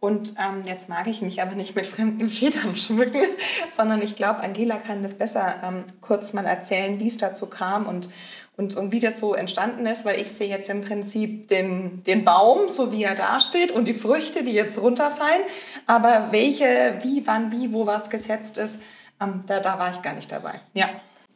Und 0.00 0.34
ähm, 0.38 0.62
jetzt 0.64 0.88
mag 0.88 1.06
ich 1.06 1.20
mich 1.20 1.42
aber 1.42 1.54
nicht 1.54 1.76
mit 1.76 1.86
fremden 1.86 2.30
Federn 2.30 2.74
schmücken, 2.74 3.22
sondern 3.70 4.00
ich 4.00 4.16
glaube, 4.16 4.40
Angela 4.40 4.78
kann 4.78 5.02
das 5.02 5.14
besser 5.14 5.56
ähm, 5.62 5.84
kurz 6.00 6.32
mal 6.32 6.46
erzählen, 6.46 6.98
wie 6.98 7.06
es 7.06 7.18
dazu 7.18 7.46
kam 7.46 7.86
und, 7.86 8.08
und, 8.56 8.76
und 8.76 8.92
wie 8.92 9.00
das 9.00 9.20
so 9.20 9.34
entstanden 9.34 9.84
ist, 9.84 10.06
weil 10.06 10.18
ich 10.18 10.32
sehe 10.32 10.48
jetzt 10.48 10.70
im 10.70 10.80
Prinzip 10.80 11.48
den, 11.48 12.02
den 12.04 12.24
Baum, 12.24 12.70
so 12.70 12.92
wie 12.92 13.04
er 13.04 13.14
dasteht 13.14 13.72
und 13.72 13.84
die 13.84 13.94
Früchte, 13.94 14.42
die 14.42 14.52
jetzt 14.52 14.80
runterfallen. 14.80 15.42
Aber 15.86 16.28
welche, 16.30 16.98
wie, 17.02 17.26
wann, 17.26 17.52
wie, 17.52 17.74
wo 17.74 17.86
was 17.86 18.08
gesetzt 18.08 18.56
ist, 18.56 18.80
ähm, 19.20 19.44
da, 19.46 19.60
da 19.60 19.78
war 19.78 19.90
ich 19.90 20.00
gar 20.00 20.14
nicht 20.14 20.32
dabei. 20.32 20.60
Ja. 20.72 20.88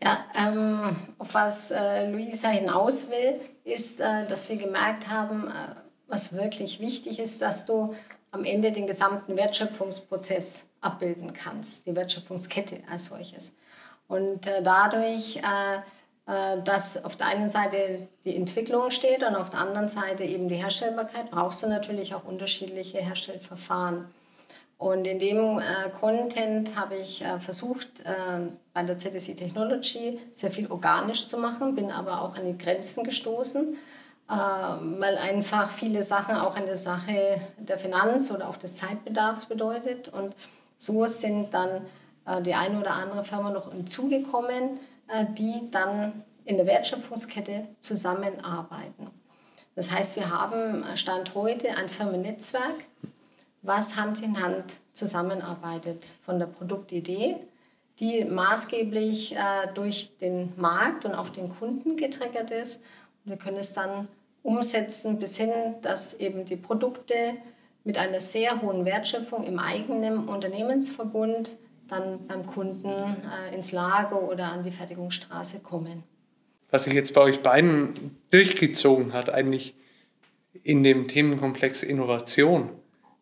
Ja, 0.02 0.24
ähm, 0.36 0.96
auf 1.18 1.34
was 1.34 1.70
äh, 1.70 2.10
Luisa 2.10 2.48
hinaus 2.48 3.10
will, 3.10 3.40
ist, 3.64 4.00
äh, 4.00 4.26
dass 4.26 4.48
wir 4.48 4.56
gemerkt 4.56 5.08
haben, 5.08 5.48
äh, 5.48 5.74
was 6.08 6.34
wirklich 6.34 6.80
wichtig 6.80 7.18
ist, 7.18 7.40
dass 7.40 7.64
du 7.64 7.94
am 8.34 8.44
Ende 8.44 8.72
den 8.72 8.86
gesamten 8.86 9.36
Wertschöpfungsprozess 9.36 10.66
abbilden 10.80 11.32
kannst, 11.32 11.86
die 11.86 11.94
Wertschöpfungskette 11.94 12.78
als 12.90 13.06
solches. 13.06 13.56
Und 14.08 14.46
äh, 14.46 14.62
dadurch, 14.62 15.36
äh, 15.36 15.76
äh, 16.26 16.62
dass 16.62 17.04
auf 17.04 17.16
der 17.16 17.28
einen 17.28 17.48
Seite 17.48 18.08
die 18.24 18.36
Entwicklung 18.36 18.90
steht 18.90 19.22
und 19.22 19.36
auf 19.36 19.50
der 19.50 19.60
anderen 19.60 19.88
Seite 19.88 20.24
eben 20.24 20.48
die 20.48 20.56
Herstellbarkeit, 20.56 21.30
brauchst 21.30 21.62
du 21.62 21.68
natürlich 21.68 22.14
auch 22.14 22.24
unterschiedliche 22.24 22.98
Herstellverfahren. 22.98 24.06
Und 24.76 25.06
in 25.06 25.20
dem 25.20 25.60
äh, 25.60 25.90
Content 25.98 26.76
habe 26.76 26.96
ich 26.96 27.24
äh, 27.24 27.38
versucht, 27.38 28.00
äh, 28.00 28.40
bei 28.74 28.82
der 28.82 28.98
ZSI 28.98 29.36
Technology 29.36 30.18
sehr 30.32 30.50
viel 30.50 30.70
organisch 30.70 31.28
zu 31.28 31.38
machen, 31.38 31.76
bin 31.76 31.92
aber 31.92 32.20
auch 32.20 32.36
an 32.36 32.44
die 32.44 32.58
Grenzen 32.58 33.04
gestoßen 33.04 33.78
weil 34.26 35.18
einfach 35.18 35.70
viele 35.70 36.02
Sachen 36.02 36.36
auch 36.36 36.56
eine 36.56 36.76
Sache 36.76 37.40
der 37.58 37.78
Finanz 37.78 38.30
oder 38.30 38.48
auch 38.48 38.56
des 38.56 38.76
Zeitbedarfs 38.76 39.46
bedeutet. 39.46 40.08
Und 40.08 40.34
so 40.78 41.06
sind 41.06 41.52
dann 41.52 41.86
äh, 42.26 42.40
die 42.42 42.54
eine 42.54 42.80
oder 42.80 42.92
andere 42.92 43.24
Firma 43.24 43.50
noch 43.50 43.72
hinzugekommen, 43.72 44.80
äh, 45.08 45.26
die 45.36 45.70
dann 45.70 46.24
in 46.44 46.56
der 46.56 46.66
Wertschöpfungskette 46.66 47.68
zusammenarbeiten. 47.80 49.10
Das 49.74 49.90
heißt, 49.90 50.16
wir 50.16 50.30
haben 50.30 50.84
Stand 50.94 51.34
heute 51.34 51.76
ein 51.76 51.88
Firmennetzwerk, 51.88 52.84
was 53.62 53.96
Hand 53.96 54.22
in 54.22 54.40
Hand 54.40 54.74
zusammenarbeitet 54.92 56.06
von 56.24 56.38
der 56.38 56.46
Produktidee, 56.46 57.36
die 57.98 58.24
maßgeblich 58.24 59.36
äh, 59.36 59.38
durch 59.74 60.16
den 60.18 60.52
Markt 60.56 61.04
und 61.04 61.14
auch 61.14 61.28
den 61.28 61.48
Kunden 61.48 61.96
getriggert 61.96 62.50
ist 62.50 62.82
Wir 63.24 63.36
können 63.36 63.56
es 63.56 63.72
dann 63.72 64.08
umsetzen 64.42 65.18
bis 65.18 65.36
hin, 65.36 65.50
dass 65.82 66.14
eben 66.14 66.44
die 66.44 66.56
Produkte 66.56 67.14
mit 67.84 67.98
einer 67.98 68.20
sehr 68.20 68.62
hohen 68.62 68.84
Wertschöpfung 68.84 69.44
im 69.44 69.58
eigenen 69.58 70.28
Unternehmensverbund 70.28 71.56
dann 71.88 72.26
beim 72.26 72.46
Kunden 72.46 72.88
äh, 72.88 73.54
ins 73.54 73.72
Lager 73.72 74.22
oder 74.22 74.52
an 74.52 74.62
die 74.62 74.70
Fertigungsstraße 74.70 75.60
kommen. 75.60 76.02
Was 76.70 76.84
sich 76.84 76.94
jetzt 76.94 77.14
bei 77.14 77.20
euch 77.20 77.40
beiden 77.40 78.18
durchgezogen 78.30 79.12
hat, 79.12 79.30
eigentlich 79.30 79.74
in 80.62 80.82
dem 80.82 81.08
Themenkomplex 81.08 81.82
Innovation, 81.82 82.70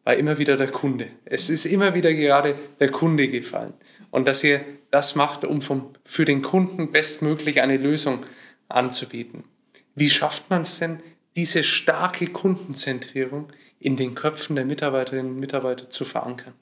war 0.05 0.15
immer 0.15 0.38
wieder 0.38 0.57
der 0.57 0.69
Kunde. 0.69 1.09
Es 1.25 1.51
ist 1.51 1.65
immer 1.65 1.95
wieder 1.95 2.12
gerade 2.12 2.57
der 2.81 2.91
Kunde 2.91 3.29
gefallen. 3.29 3.75
Und 4.11 4.27
dass 4.27 4.43
ihr 4.43 4.61
das 4.91 5.15
macht, 5.15 5.45
um 5.45 5.62
vom, 5.62 5.91
für 6.05 6.25
den 6.25 6.43
Kunden 6.43 6.93
bestmöglich 6.93 7.61
eine 7.61 7.77
Lösung 7.77 8.21
anzubieten. 8.69 9.45
Wie 9.94 10.11
schafft 10.11 10.50
man 10.50 10.62
es 10.62 10.78
denn, 10.78 11.00
diese 11.37 11.64
starke 11.64 12.26
Kundenzentrierung 12.26 13.48
in 13.78 13.96
den 13.96 14.14
Köpfen 14.14 14.57
der 14.57 14.64
Mitarbeiterinnen 14.64 15.33
und 15.33 15.40
Mitarbeiter 15.40 15.90
zu 15.90 16.05
verankern? 16.05 16.55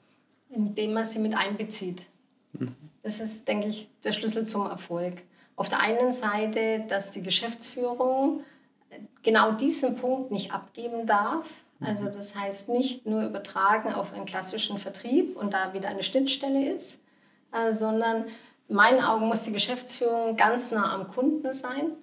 Indem 0.49 0.93
man 0.93 1.05
sie 1.05 1.19
mit 1.19 1.35
einbezieht. 1.35 2.05
Mhm. 2.53 2.75
Das 3.03 3.19
ist, 3.19 3.47
denke 3.47 3.67
ich, 3.67 3.89
der 4.03 4.13
Schlüssel 4.13 4.45
zum 4.45 4.67
Erfolg. 4.67 5.21
Auf 5.55 5.69
der 5.69 5.79
einen 5.79 6.11
Seite, 6.11 6.85
dass 6.87 7.11
die 7.11 7.23
Geschäftsführung 7.23 8.43
genau 9.23 9.53
diesen 9.53 9.95
Punkt 9.95 10.31
nicht 10.31 10.53
abgeben 10.53 11.05
darf. 11.05 11.61
Also 11.83 12.05
das 12.05 12.35
heißt 12.35 12.69
nicht 12.69 13.07
nur 13.07 13.23
übertragen 13.23 13.91
auf 13.91 14.13
einen 14.13 14.25
klassischen 14.25 14.77
Vertrieb 14.77 15.35
und 15.35 15.53
da 15.53 15.73
wieder 15.73 15.89
eine 15.89 16.03
Schnittstelle 16.03 16.71
ist, 16.71 17.03
äh, 17.51 17.73
sondern 17.73 18.25
in 18.67 18.75
meinen 18.75 19.03
Augen 19.03 19.27
muss 19.27 19.45
die 19.45 19.51
Geschäftsführung 19.51 20.37
ganz 20.37 20.69
nah 20.69 20.93
am 20.93 21.07
Kunden 21.07 21.51
sein 21.51 21.93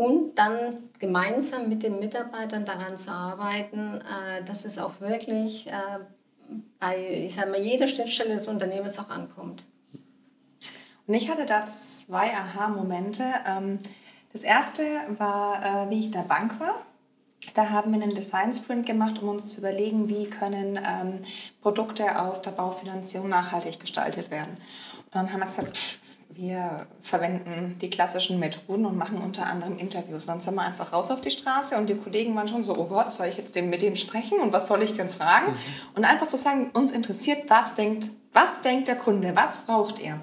und 0.00 0.36
dann 0.36 0.78
gemeinsam 0.98 1.68
mit 1.68 1.82
den 1.82 1.98
Mitarbeitern 1.98 2.64
daran 2.64 2.96
zu 2.96 3.10
arbeiten, 3.10 4.00
äh, 4.00 4.42
dass 4.44 4.64
es 4.64 4.78
auch 4.78 4.98
wirklich 5.02 5.66
äh, 5.66 5.98
bei 6.78 7.26
ich 7.26 7.34
sag 7.34 7.50
mal, 7.50 7.60
jeder 7.60 7.86
Schnittstelle 7.86 8.32
des 8.32 8.48
Unternehmens 8.48 8.98
auch 8.98 9.10
ankommt. 9.10 9.66
Und 11.06 11.12
ich 11.12 11.28
hatte 11.28 11.44
da 11.44 11.66
zwei 11.66 12.32
Aha-Momente. 12.32 13.24
Ähm, 13.46 13.78
das 14.32 14.42
erste 14.42 14.82
war, 15.18 15.62
äh, 15.62 15.90
wie 15.90 15.98
ich 15.98 16.06
in 16.06 16.12
der 16.12 16.20
Bank 16.20 16.58
war. 16.58 16.76
Da 17.52 17.68
haben 17.68 17.92
wir 17.92 18.02
einen 18.02 18.14
Design 18.14 18.54
Sprint 18.54 18.86
gemacht, 18.86 19.20
um 19.20 19.28
uns 19.28 19.50
zu 19.50 19.60
überlegen, 19.60 20.08
wie 20.08 20.30
können 20.30 20.78
ähm, 20.82 21.18
Produkte 21.60 22.18
aus 22.18 22.40
der 22.40 22.52
Baufinanzierung 22.52 23.28
nachhaltig 23.28 23.78
gestaltet 23.78 24.30
werden. 24.30 24.56
Und 24.96 25.14
dann 25.14 25.30
haben 25.30 25.40
wir 25.40 25.46
gesagt, 25.46 25.78
wir 26.34 26.86
verwenden 27.00 27.76
die 27.80 27.90
klassischen 27.90 28.38
Methoden 28.38 28.86
und 28.86 28.96
machen 28.96 29.18
unter 29.18 29.46
anderem 29.46 29.78
Interviews. 29.78 30.26
Dann 30.26 30.40
sind 30.40 30.54
wir 30.54 30.62
einfach 30.62 30.92
raus 30.92 31.10
auf 31.10 31.20
die 31.20 31.30
Straße 31.30 31.76
und 31.76 31.88
die 31.88 31.96
Kollegen 31.96 32.34
waren 32.36 32.48
schon 32.48 32.62
so, 32.62 32.76
oh 32.76 32.86
Gott, 32.86 33.10
soll 33.10 33.26
ich 33.26 33.36
jetzt 33.36 33.54
mit 33.54 33.82
dem 33.82 33.96
sprechen 33.96 34.40
und 34.40 34.52
was 34.52 34.66
soll 34.66 34.82
ich 34.82 34.92
denn 34.92 35.10
fragen? 35.10 35.52
Mhm. 35.52 35.56
Und 35.96 36.04
einfach 36.04 36.28
zu 36.28 36.36
sagen, 36.36 36.70
uns 36.72 36.92
interessiert, 36.92 37.48
was 37.48 37.74
denkt, 37.74 38.10
was 38.32 38.60
denkt 38.60 38.88
der 38.88 38.96
Kunde, 38.96 39.34
was 39.34 39.60
braucht 39.60 40.00
er? 40.00 40.20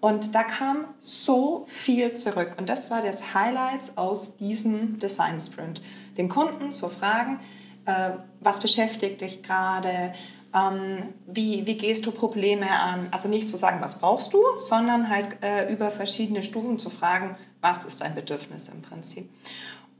Und 0.00 0.34
da 0.34 0.42
kam 0.42 0.86
so 0.98 1.64
viel 1.68 2.12
zurück. 2.14 2.56
Und 2.58 2.68
das 2.68 2.90
war 2.90 3.02
das 3.02 3.34
Highlights 3.34 3.96
aus 3.96 4.36
diesem 4.36 4.98
Design 4.98 5.38
Sprint. 5.38 5.80
Den 6.16 6.28
Kunden 6.28 6.72
zu 6.72 6.88
fragen, 6.88 7.38
äh, 7.86 8.10
was 8.40 8.60
beschäftigt 8.60 9.20
dich 9.20 9.42
gerade, 9.42 10.12
ähm, 10.54 11.14
wie, 11.26 11.66
wie 11.66 11.76
gehst 11.76 12.06
du 12.06 12.10
Probleme 12.10 12.70
an? 12.70 13.08
Also 13.10 13.28
nicht 13.28 13.48
zu 13.48 13.56
sagen, 13.56 13.80
was 13.80 13.98
brauchst 13.98 14.32
du, 14.32 14.42
sondern 14.58 15.08
halt 15.08 15.42
äh, 15.42 15.72
über 15.72 15.90
verschiedene 15.90 16.42
Stufen 16.42 16.78
zu 16.78 16.90
fragen, 16.90 17.36
was 17.60 17.84
ist 17.84 18.00
dein 18.00 18.14
Bedürfnis 18.14 18.68
im 18.68 18.82
Prinzip. 18.82 19.30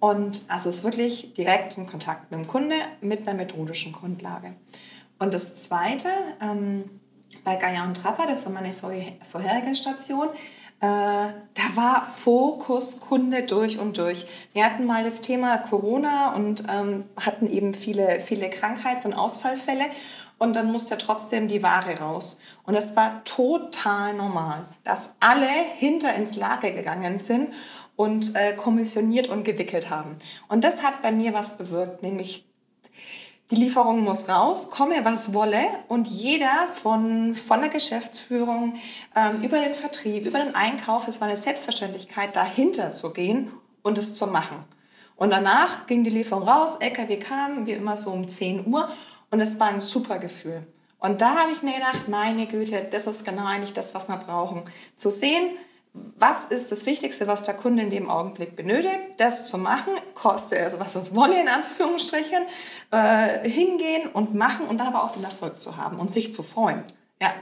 Und 0.01 0.45
also 0.49 0.69
es 0.69 0.79
ist 0.79 0.85
wirklich 0.85 1.33
direkt 1.35 1.79
in 1.79 1.87
Kontakt 1.87 2.31
mit 2.31 2.41
dem 2.41 2.49
Kunde 2.49 2.75
mit 3.01 3.27
einer 3.27 3.35
methodischen 3.37 3.93
Grundlage. 3.93 4.55
Und 5.19 5.33
das 5.33 5.57
Zweite, 5.57 6.09
ähm, 6.41 6.91
bei 7.45 7.57
Gaia 7.57 7.85
und 7.85 7.97
Trapper, 7.97 8.27
das 8.27 8.45
war 8.45 8.53
meine 8.53 8.73
vorherige 8.73 9.77
Station, 9.77 10.29
äh, 10.83 10.85
da 10.85 11.77
war 11.77 12.05
Fokus 12.05 13.01
Kunde 13.01 13.45
durch 13.45 13.79
und 13.79 13.99
durch. 13.99 14.27
Wir 14.53 14.65
hatten 14.65 14.85
mal 14.85 15.05
das 15.05 15.23
Thema 15.23 15.59
Corona 15.59 16.35
und 16.35 16.65
ähm, 16.69 17.05
hatten 17.17 17.49
eben 17.49 17.73
viele, 17.73 18.19
viele 18.19 18.51
Krankheits- 18.51 19.07
und 19.07 19.13
Ausfallfälle 19.13 19.85
und 20.43 20.57
dann 20.57 20.73
musste 20.73 20.99
trotzdem 20.99 21.47
die 21.47 21.63
Ware 21.63 22.01
raus. 22.01 22.41
Und 22.65 22.75
es 22.75 22.97
war 22.97 23.23
total 23.23 24.13
normal, 24.13 24.65
dass 24.83 25.15
alle 25.21 25.47
hinter 25.47 26.15
ins 26.15 26.35
Lager 26.35 26.73
gegangen 26.73 27.19
sind 27.19 27.55
und 27.95 28.35
äh, 28.35 28.53
kommissioniert 28.55 29.29
und 29.29 29.45
gewickelt 29.45 29.89
haben. 29.89 30.17
Und 30.49 30.65
das 30.65 30.83
hat 30.83 31.01
bei 31.01 31.13
mir 31.13 31.33
was 31.33 31.59
bewirkt, 31.59 32.03
nämlich 32.03 32.45
die 33.53 33.55
Lieferung 33.55 34.03
muss 34.03 34.29
raus, 34.29 34.69
komme 34.73 35.05
was 35.05 35.33
wolle 35.33 35.63
und 35.87 36.09
jeder 36.09 36.67
von, 36.75 37.37
von 37.37 37.61
der 37.61 37.69
Geschäftsführung 37.69 38.75
ähm, 39.15 39.45
über 39.45 39.61
den 39.61 39.75
Vertrieb, 39.75 40.27
über 40.27 40.41
den 40.41 40.57
Einkauf, 40.57 41.07
es 41.07 41.21
war 41.21 41.29
eine 41.29 41.37
Selbstverständlichkeit, 41.37 42.35
dahinter 42.35 42.93
zu 42.93 43.11
gehen 43.11 43.53
und 43.83 43.97
es 43.97 44.17
zu 44.17 44.27
machen. 44.27 44.65
Und 45.15 45.31
danach 45.31 45.87
ging 45.87 46.03
die 46.03 46.11
Lieferung 46.11 46.49
raus, 46.49 46.79
LKW 46.81 47.17
kam, 47.19 47.65
wie 47.69 47.73
immer 47.73 47.97
so 47.97 48.11
um 48.11 48.27
10 48.27 48.67
Uhr 48.67 48.89
und 49.33 49.41
es 49.41 49.59
war 49.59 49.69
ein 49.69 49.81
super 49.81 50.19
Gefühl. 50.19 50.63
Und 51.01 51.21
da 51.21 51.35
habe 51.35 51.53
ich 51.53 51.63
mir 51.63 51.73
gedacht, 51.73 52.07
meine 52.07 52.47
Güte, 52.47 52.87
das 52.89 53.09
ist 53.09 53.25
genau 53.25 53.45
eigentlich 53.45 53.73
das, 53.73 53.93
was 53.95 54.07
wir 54.07 54.19
brauchen. 54.19 54.63
Zu 54.95 55.11
sehen, 55.11 55.57
was 55.93 56.45
ist 56.45 56.71
das 56.71 56.87
Wichtigste, 56.87 57.27
was 57.27 57.43
der 57.43 57.55
Kunde 57.55 57.83
in 57.83 57.91
dem 57.91 58.09
Augenblick 58.09 58.55
benötigt, 58.55 59.01
das 59.17 59.47
zu 59.47 59.59
machen, 59.59 59.95
kostet 60.15 60.61
also 60.61 60.79
was 60.79 60.95
es 60.95 61.15
wolle 61.15 61.41
in 61.41 61.49
Anführungsstrichen, 61.49 62.45
äh, 62.93 63.49
hingehen 63.49 64.09
und 64.13 64.35
machen 64.35 64.67
und 64.67 64.79
dann 64.79 64.87
aber 64.87 65.03
auch 65.03 65.13
den 65.13 65.25
Erfolg 65.25 65.61
zu 65.61 65.77
haben 65.77 65.99
und 65.99 66.11
sich 66.11 66.33
zu 66.33 66.43
freuen. 66.43 66.85
Ja. 67.21 67.35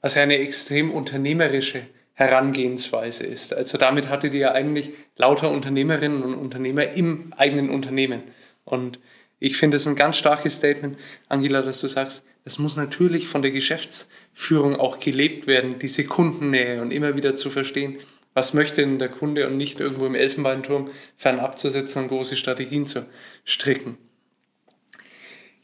Was 0.00 0.14
ja 0.14 0.22
eine 0.22 0.38
extrem 0.38 0.92
unternehmerische 0.92 1.82
Herangehensweise 2.14 3.26
ist. 3.26 3.52
Also 3.52 3.76
damit 3.76 4.08
hattet 4.08 4.34
ihr 4.34 4.40
ja 4.40 4.52
eigentlich 4.52 4.92
lauter 5.16 5.50
Unternehmerinnen 5.50 6.22
und 6.22 6.34
Unternehmer 6.34 6.84
im 6.92 7.32
eigenen 7.36 7.70
Unternehmen. 7.70 8.22
Und 8.64 8.98
ich 9.38 9.56
finde 9.56 9.76
es 9.76 9.86
ein 9.86 9.96
ganz 9.96 10.16
starkes 10.16 10.54
Statement, 10.56 10.98
Angela, 11.28 11.62
dass 11.62 11.80
du 11.80 11.88
sagst, 11.88 12.24
es 12.44 12.58
muss 12.58 12.76
natürlich 12.76 13.28
von 13.28 13.42
der 13.42 13.50
Geschäftsführung 13.50 14.76
auch 14.76 14.98
gelebt 14.98 15.46
werden, 15.46 15.78
diese 15.78 16.04
Kundennähe 16.04 16.80
und 16.80 16.92
immer 16.92 17.16
wieder 17.16 17.34
zu 17.34 17.50
verstehen, 17.50 17.98
was 18.34 18.54
möchte 18.54 18.82
denn 18.82 18.98
der 18.98 19.08
Kunde 19.08 19.46
und 19.46 19.56
nicht 19.56 19.80
irgendwo 19.80 20.06
im 20.06 20.14
Elfenbeinturm 20.14 20.90
fernab 21.16 21.58
zu 21.58 21.70
sitzen 21.70 22.00
und 22.00 22.08
große 22.08 22.36
Strategien 22.36 22.86
zu 22.86 23.06
stricken. 23.44 23.98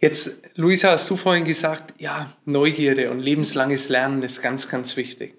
Jetzt, 0.00 0.56
Luisa, 0.56 0.90
hast 0.90 1.08
du 1.08 1.16
vorhin 1.16 1.44
gesagt, 1.44 1.94
ja, 1.98 2.32
Neugierde 2.44 3.10
und 3.10 3.20
lebenslanges 3.20 3.88
Lernen 3.88 4.22
ist 4.22 4.42
ganz, 4.42 4.68
ganz 4.68 4.96
wichtig. 4.96 5.36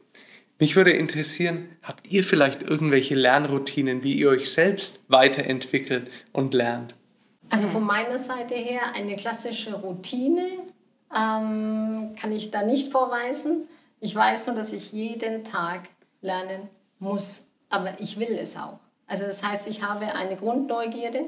Mich 0.58 0.78
würde 0.78 0.91
interessieren, 0.91 1.67
habt 1.82 2.08
ihr 2.10 2.24
vielleicht 2.24 2.62
irgendwelche 2.62 3.15
Lernroutinen, 3.15 4.04
wie 4.04 4.13
ihr 4.13 4.30
euch 4.30 4.50
selbst 4.50 5.04
weiterentwickelt 5.10 6.10
und 6.32 6.54
lernt? 6.54 6.96
Also 7.49 7.67
von 7.67 7.84
meiner 7.84 8.17
Seite 8.17 8.56
her 8.56 8.93
eine 8.93 9.15
klassische 9.15 9.75
Routine 9.75 10.47
ähm, 11.15 12.15
kann 12.19 12.32
ich 12.32 12.51
da 12.51 12.63
nicht 12.63 12.91
vorweisen. 12.91 13.67
Ich 13.99 14.15
weiß 14.15 14.47
nur, 14.47 14.56
dass 14.56 14.73
ich 14.73 14.91
jeden 14.91 15.43
Tag 15.43 15.84
lernen 16.21 16.69
muss, 16.99 17.45
aber 17.69 17.99
ich 17.99 18.19
will 18.19 18.38
es 18.39 18.58
auch. 18.58 18.79
Also 19.08 19.25
das 19.25 19.43
heißt, 19.43 19.67
ich 19.67 19.84
habe 19.84 20.06
eine 20.15 20.36
Grundneugierde 20.36 21.25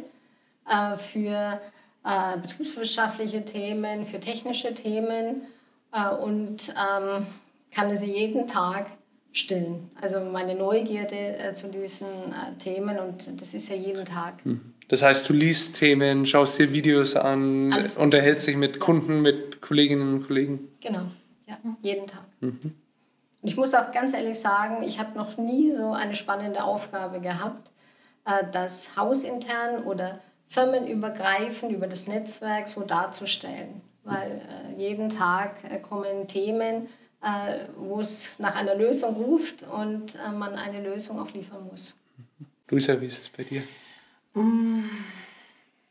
äh, 0.67 0.97
für 0.97 1.61
äh, 2.03 2.37
betriebswirtschaftliche 2.37 3.45
Themen, 3.45 4.05
für 4.05 4.19
technische 4.19 4.73
Themen 4.73 5.41
äh, 5.91 6.09
und 6.09 6.69
ähm, 6.69 7.27
kann 7.71 7.95
sie 7.95 8.13
jeden 8.13 8.47
Tag 8.47 8.87
stillen. 9.31 9.91
Also 9.99 10.21
meine 10.21 10.55
Neugierde 10.55 11.37
äh, 11.37 11.53
zu 11.53 11.69
diesen 11.69 12.07
äh, 12.07 12.57
Themen 12.57 12.99
und 12.99 13.41
das 13.41 13.53
ist 13.53 13.69
ja 13.69 13.75
jeden 13.75 14.05
Tag. 14.05 14.45
Mhm. 14.45 14.74
Das 14.87 15.01
heißt, 15.01 15.27
du 15.29 15.33
liest 15.33 15.77
Themen, 15.77 16.25
schaust 16.25 16.59
dir 16.59 16.71
Videos 16.71 17.15
an, 17.15 17.73
Alles 17.73 17.97
unterhältst 17.97 18.47
dich 18.47 18.55
mit 18.55 18.79
Kunden, 18.79 19.21
mit 19.21 19.61
Kolleginnen 19.61 20.13
und 20.13 20.27
Kollegen. 20.27 20.69
Genau, 20.81 21.07
ja, 21.47 21.57
jeden 21.81 22.05
Tag. 22.05 22.25
Mhm. 22.41 22.75
Und 23.41 23.49
ich 23.49 23.57
muss 23.57 23.73
auch 23.73 23.91
ganz 23.91 24.13
ehrlich 24.13 24.39
sagen, 24.39 24.83
ich 24.83 24.99
habe 24.99 25.17
noch 25.17 25.37
nie 25.37 25.71
so 25.71 25.91
eine 25.91 26.15
spannende 26.15 26.63
Aufgabe 26.63 27.19
gehabt, 27.19 27.71
äh, 28.25 28.43
das 28.51 28.95
hausintern 28.95 29.83
oder 29.83 30.19
firmenübergreifend 30.49 31.71
über 31.71 31.87
das 31.87 32.07
Netzwerk 32.07 32.67
so 32.67 32.81
darzustellen. 32.81 33.81
Weil 34.03 34.41
äh, 34.77 34.79
jeden 34.81 35.09
Tag 35.09 35.63
äh, 35.63 35.79
kommen 35.79 36.27
Themen, 36.27 36.87
wo 37.75 38.01
es 38.01 38.29
nach 38.37 38.55
einer 38.55 38.75
Lösung 38.75 39.15
ruft 39.15 39.63
und 39.63 40.15
man 40.37 40.53
eine 40.53 40.79
Lösung 40.79 41.17
auch 41.17 41.31
liefern 41.33 41.65
muss. 41.71 41.97
Luisa, 42.69 43.01
wie 43.01 43.07
ist 43.07 43.19
es 43.19 43.29
bei 43.31 43.43
dir? 43.43 43.63
Mm, 44.35 44.83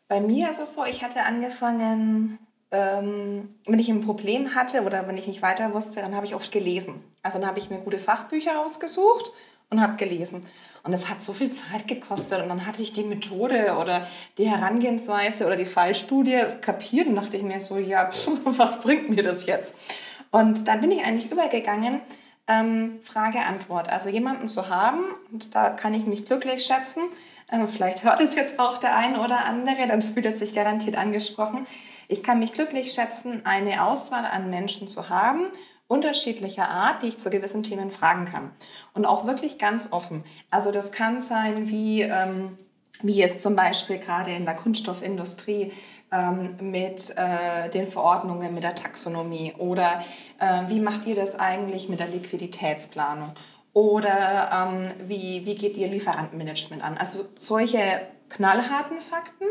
bei 0.09 0.21
mir 0.21 0.51
ist 0.51 0.61
es 0.61 0.75
so, 0.75 0.85
ich 0.85 1.03
hatte 1.03 1.23
angefangen, 1.25 2.39
ähm, 2.71 3.55
wenn 3.67 3.79
ich 3.79 3.89
ein 3.89 4.03
Problem 4.03 4.55
hatte 4.55 4.83
oder 4.83 5.09
wenn 5.09 5.17
ich 5.17 5.27
nicht 5.27 5.43
weiter 5.43 5.75
wusste, 5.75 6.01
dann 6.01 6.15
habe 6.15 6.27
ich 6.27 6.35
oft 6.35 6.53
gelesen. 6.53 7.03
Also 7.23 7.39
dann 7.39 7.49
habe 7.49 7.59
ich 7.59 7.71
mir 7.71 7.79
gute 7.79 7.99
Fachbücher 7.99 8.61
ausgesucht 8.61 9.33
und 9.71 9.81
habe 9.81 9.97
gelesen. 9.97 10.47
Und 10.83 10.93
es 10.93 11.09
hat 11.09 11.23
so 11.23 11.33
viel 11.33 11.51
Zeit 11.51 11.89
gekostet. 11.89 12.43
Und 12.43 12.51
dann 12.51 12.67
hatte 12.67 12.83
ich 12.83 12.93
die 12.93 13.05
Methode 13.05 13.77
oder 13.81 14.07
die 14.37 14.49
Herangehensweise 14.49 15.47
oder 15.47 15.57
die 15.57 15.65
Fallstudie 15.65 16.43
kapiert 16.61 17.07
und 17.07 17.17
dachte 17.17 17.39
ich 17.39 17.43
mir 17.43 17.61
so, 17.61 17.79
ja, 17.79 18.11
pff, 18.11 18.29
was 18.45 18.83
bringt 18.83 19.09
mir 19.09 19.23
das 19.23 19.47
jetzt? 19.47 19.77
Und 20.31 20.69
dann 20.69 20.81
bin 20.81 20.91
ich 20.91 21.05
eigentlich 21.05 21.31
übergegangen, 21.31 22.01
ähm, 22.47 23.01
Frage-Antwort. 23.03 23.89
Also 23.89 24.11
jemanden 24.11 24.47
zu 24.47 24.69
haben, 24.69 25.05
und 25.33 25.55
da 25.55 25.71
kann 25.71 25.95
ich 25.95 26.07
mich 26.07 26.27
glücklich 26.27 26.67
schätzen, 26.67 27.03
vielleicht 27.69 28.05
hört 28.05 28.21
es 28.21 28.35
jetzt 28.35 28.59
auch 28.59 28.79
der 28.79 28.97
eine 28.97 29.21
oder 29.21 29.45
andere, 29.45 29.87
dann 29.89 30.03
fühlt 30.03 30.27
es 30.27 30.39
sich 30.39 30.55
garantiert 30.55 30.97
angesprochen. 30.97 31.67
Ich 32.09 32.23
kann 32.23 32.39
mich 32.39 32.53
glücklich 32.53 32.93
schätzen, 32.93 33.43
eine 33.45 33.85
Auswahl 33.85 34.25
an 34.27 34.51
Menschen 34.51 34.89
zu 34.89 35.09
haben, 35.09 35.47
unterschiedlicher 35.87 36.69
Art, 36.69 37.03
die 37.03 37.09
ich 37.09 37.19
zu 37.19 37.31
gewissen 37.31 37.63
Themen 37.63 37.91
fragen 37.91 38.25
kann. 38.25 38.51
Und 38.95 39.07
auch 39.07 39.27
wirklich 39.27 39.59
ganz 39.59 39.93
offen. 39.93 40.25
Also 40.51 40.71
das 40.71 40.93
kann 40.93 41.21
sein, 41.21 41.69
wie, 41.69 42.03
ähm, 42.03 42.59
wie 43.03 43.23
es 43.23 43.41
zum 43.41 43.57
Beispiel 43.57 43.99
gerade 43.99 44.33
in 44.33 44.45
der 44.45 44.55
Kunststoffindustrie 44.55 45.73
ähm, 46.11 46.57
mit 46.61 47.15
äh, 47.17 47.69
den 47.71 47.87
Verordnungen, 47.87 48.55
mit 48.55 48.63
der 48.63 48.75
Taxonomie 48.75 49.55
oder 49.59 50.03
äh, 50.39 50.63
wie 50.69 50.81
macht 50.81 51.07
ihr 51.07 51.15
das 51.15 51.39
eigentlich 51.39 51.89
mit 51.89 52.01
der 52.01 52.09
Liquiditätsplanung 52.09 53.33
oder 53.75 54.51
ähm, 54.53 55.09
wie, 55.09 55.45
wie 55.45 55.55
geht 55.55 55.77
ihr 55.77 55.89
Lieferantenmanagement 55.89 56.83
an? 56.83 56.97
Also 56.97 57.25
solche 57.37 57.79
knallharten 58.31 59.01
Fakten. 59.01 59.45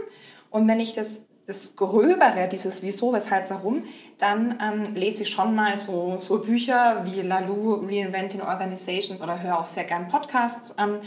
Und 0.49 0.67
wenn 0.67 0.79
ich 0.79 0.93
das 0.93 1.21
das 1.45 1.75
Gröbere, 1.75 2.47
dieses 2.49 2.83
Wieso, 2.83 3.11
Weshalb, 3.13 3.49
Warum, 3.49 3.83
dann 4.17 4.59
ähm, 4.61 4.95
lese 4.95 5.23
ich 5.23 5.29
schon 5.29 5.55
mal 5.55 5.75
so, 5.75 6.17
so 6.19 6.39
Bücher 6.39 7.03
wie 7.05 7.21
Lalou, 7.21 7.85
Reinventing 7.85 8.41
Organizations 8.41 9.21
oder 9.21 9.41
höre 9.41 9.59
auch 9.59 9.67
sehr 9.67 9.83
gern 9.83 10.07
Podcasts 10.07 10.75
ähm, 10.79 10.99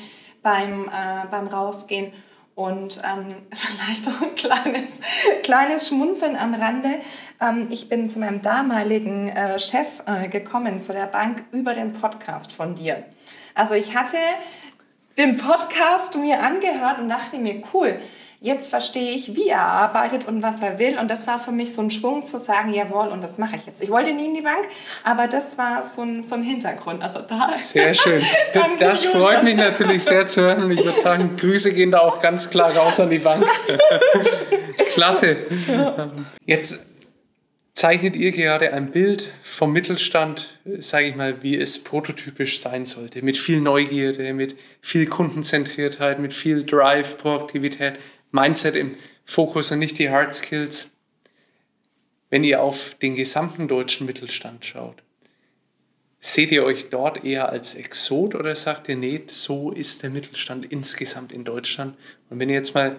beim, 0.42 0.88
äh, 0.88 1.26
beim 1.30 1.46
Rausgehen. 1.48 2.12
Und 2.56 3.02
ähm, 3.04 3.26
vielleicht 3.52 4.08
auch 4.08 4.22
ein 4.22 4.34
kleines, 4.34 5.00
kleines 5.42 5.88
Schmunzeln 5.88 6.36
am 6.36 6.54
Rande. 6.54 6.88
Ähm, 7.38 7.68
ich 7.70 7.88
bin 7.90 8.08
zu 8.08 8.18
meinem 8.18 8.40
damaligen 8.40 9.28
äh, 9.28 9.60
Chef 9.60 9.86
äh, 10.06 10.28
gekommen, 10.28 10.80
zu 10.80 10.94
der 10.94 11.06
Bank, 11.06 11.44
über 11.52 11.74
den 11.74 11.92
Podcast 11.92 12.52
von 12.52 12.74
dir. 12.74 13.04
Also 13.54 13.74
ich 13.74 13.94
hatte 13.94 14.16
den 15.18 15.36
Podcast 15.36 16.16
mir 16.16 16.42
angehört 16.42 16.98
und 16.98 17.10
dachte 17.10 17.38
mir, 17.38 17.62
cool, 17.74 18.00
jetzt 18.46 18.70
verstehe 18.70 19.10
ich, 19.10 19.34
wie 19.34 19.48
er 19.48 19.60
arbeitet 19.60 20.26
und 20.26 20.42
was 20.42 20.62
er 20.62 20.78
will. 20.78 20.98
Und 20.98 21.10
das 21.10 21.26
war 21.26 21.38
für 21.38 21.52
mich 21.52 21.72
so 21.72 21.82
ein 21.82 21.90
Schwung 21.90 22.24
zu 22.24 22.38
sagen, 22.38 22.72
jawohl, 22.72 23.08
und 23.08 23.22
das 23.22 23.38
mache 23.38 23.56
ich 23.56 23.66
jetzt. 23.66 23.82
Ich 23.82 23.90
wollte 23.90 24.12
nie 24.12 24.26
in 24.26 24.34
die 24.34 24.40
Bank, 24.40 24.68
aber 25.04 25.26
das 25.26 25.58
war 25.58 25.84
so 25.84 26.02
ein, 26.02 26.22
so 26.22 26.34
ein 26.36 26.42
Hintergrund. 26.42 27.02
Also 27.02 27.20
da 27.20 27.50
sehr 27.54 27.92
schön. 27.92 28.22
das 28.78 29.04
freut 29.04 29.42
mich 29.42 29.56
natürlich 29.56 30.04
sehr 30.04 30.26
zu 30.26 30.42
hören. 30.42 30.62
Und 30.62 30.70
ich 30.70 30.84
würde 30.84 31.00
sagen, 31.00 31.36
Grüße 31.36 31.74
gehen 31.74 31.90
da 31.90 32.00
auch 32.00 32.18
ganz 32.20 32.48
klar 32.48 32.74
raus 32.74 33.00
an 33.00 33.10
die 33.10 33.18
Bank. 33.18 33.44
Klasse. 34.92 35.36
Jetzt 36.44 36.80
zeichnet 37.76 38.16
ihr 38.16 38.32
gerade 38.32 38.72
ein 38.72 38.90
Bild 38.90 39.30
vom 39.42 39.70
Mittelstand, 39.72 40.58
sage 40.78 41.08
ich 41.08 41.14
mal, 41.14 41.42
wie 41.42 41.58
es 41.58 41.84
prototypisch 41.84 42.58
sein 42.58 42.86
sollte. 42.86 43.22
Mit 43.22 43.36
viel 43.36 43.60
Neugierde, 43.60 44.32
mit 44.32 44.56
viel 44.80 45.06
Kundenzentriertheit, 45.06 46.18
mit 46.18 46.32
viel 46.32 46.64
Drive, 46.64 47.18
Proaktivität. 47.18 47.94
Mindset 48.30 48.76
im 48.76 48.96
Fokus 49.24 49.72
und 49.72 49.78
nicht 49.78 49.98
die 49.98 50.10
Hard 50.10 50.34
Skills. 50.34 50.92
Wenn 52.30 52.44
ihr 52.44 52.62
auf 52.62 52.96
den 53.00 53.14
gesamten 53.14 53.68
deutschen 53.68 54.06
Mittelstand 54.06 54.64
schaut, 54.64 55.02
seht 56.18 56.50
ihr 56.50 56.64
euch 56.64 56.90
dort 56.90 57.24
eher 57.24 57.48
als 57.50 57.74
Exot 57.74 58.34
oder 58.34 58.56
sagt 58.56 58.88
ihr, 58.88 58.96
nee, 58.96 59.22
so 59.28 59.70
ist 59.70 60.02
der 60.02 60.10
Mittelstand 60.10 60.70
insgesamt 60.70 61.32
in 61.32 61.44
Deutschland? 61.44 61.96
Und 62.30 62.40
wenn 62.40 62.48
ihr 62.48 62.56
jetzt 62.56 62.74
mal 62.74 62.96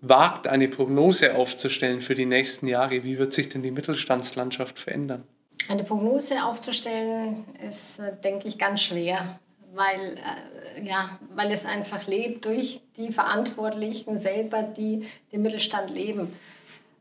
wagt, 0.00 0.46
eine 0.46 0.68
Prognose 0.68 1.34
aufzustellen 1.34 2.00
für 2.00 2.14
die 2.14 2.26
nächsten 2.26 2.68
Jahre, 2.68 3.02
wie 3.04 3.18
wird 3.18 3.32
sich 3.32 3.48
denn 3.48 3.62
die 3.62 3.70
Mittelstandslandschaft 3.70 4.78
verändern? 4.78 5.24
Eine 5.68 5.82
Prognose 5.82 6.44
aufzustellen 6.44 7.44
ist, 7.66 7.98
äh, 7.98 8.12
denke 8.22 8.46
ich, 8.48 8.58
ganz 8.58 8.82
schwer 8.82 9.40
weil, 9.74 10.18
äh, 10.18 10.86
ja, 10.86 11.18
weil 11.34 11.50
es 11.52 11.66
einfach 11.66 12.06
lebt 12.06 12.44
durch 12.44 12.82
die 12.96 13.12
Verantwortlichen 13.12 14.16
selber, 14.16 14.62
die 14.62 15.06
den 15.32 15.42
Mittelstand 15.42 15.90
leben. 15.90 16.32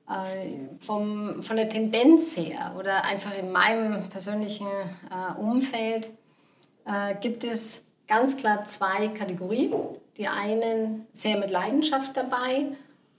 Äh, 0.09 0.79
vom, 0.79 1.43
von 1.43 1.57
der 1.57 1.67
Tendenz 1.67 2.37
her 2.37 2.75
oder 2.79 3.03
einfach 3.03 3.37
in 3.37 3.51
meinem 3.51 4.07
persönlichen 4.09 4.67
äh, 4.67 5.39
Umfeld 5.39 6.11
äh, 6.85 7.15
gibt 7.15 7.43
es 7.43 7.83
ganz 8.07 8.37
klar 8.37 8.63
zwei 8.63 9.09
Kategorien. 9.09 9.73
Die 10.17 10.27
einen 10.27 11.05
sehr 11.11 11.37
mit 11.37 11.51
Leidenschaft 11.51 12.15
dabei 12.15 12.67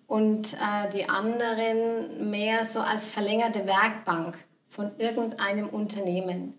und 0.06 0.54
äh, 0.54 0.88
die 0.92 1.08
anderen 1.08 2.30
mehr 2.30 2.64
so 2.64 2.80
als 2.80 3.08
verlängerte 3.08 3.66
Werkbank 3.66 4.38
von 4.66 4.90
irgendeinem 4.98 5.68
Unternehmen. 5.68 6.57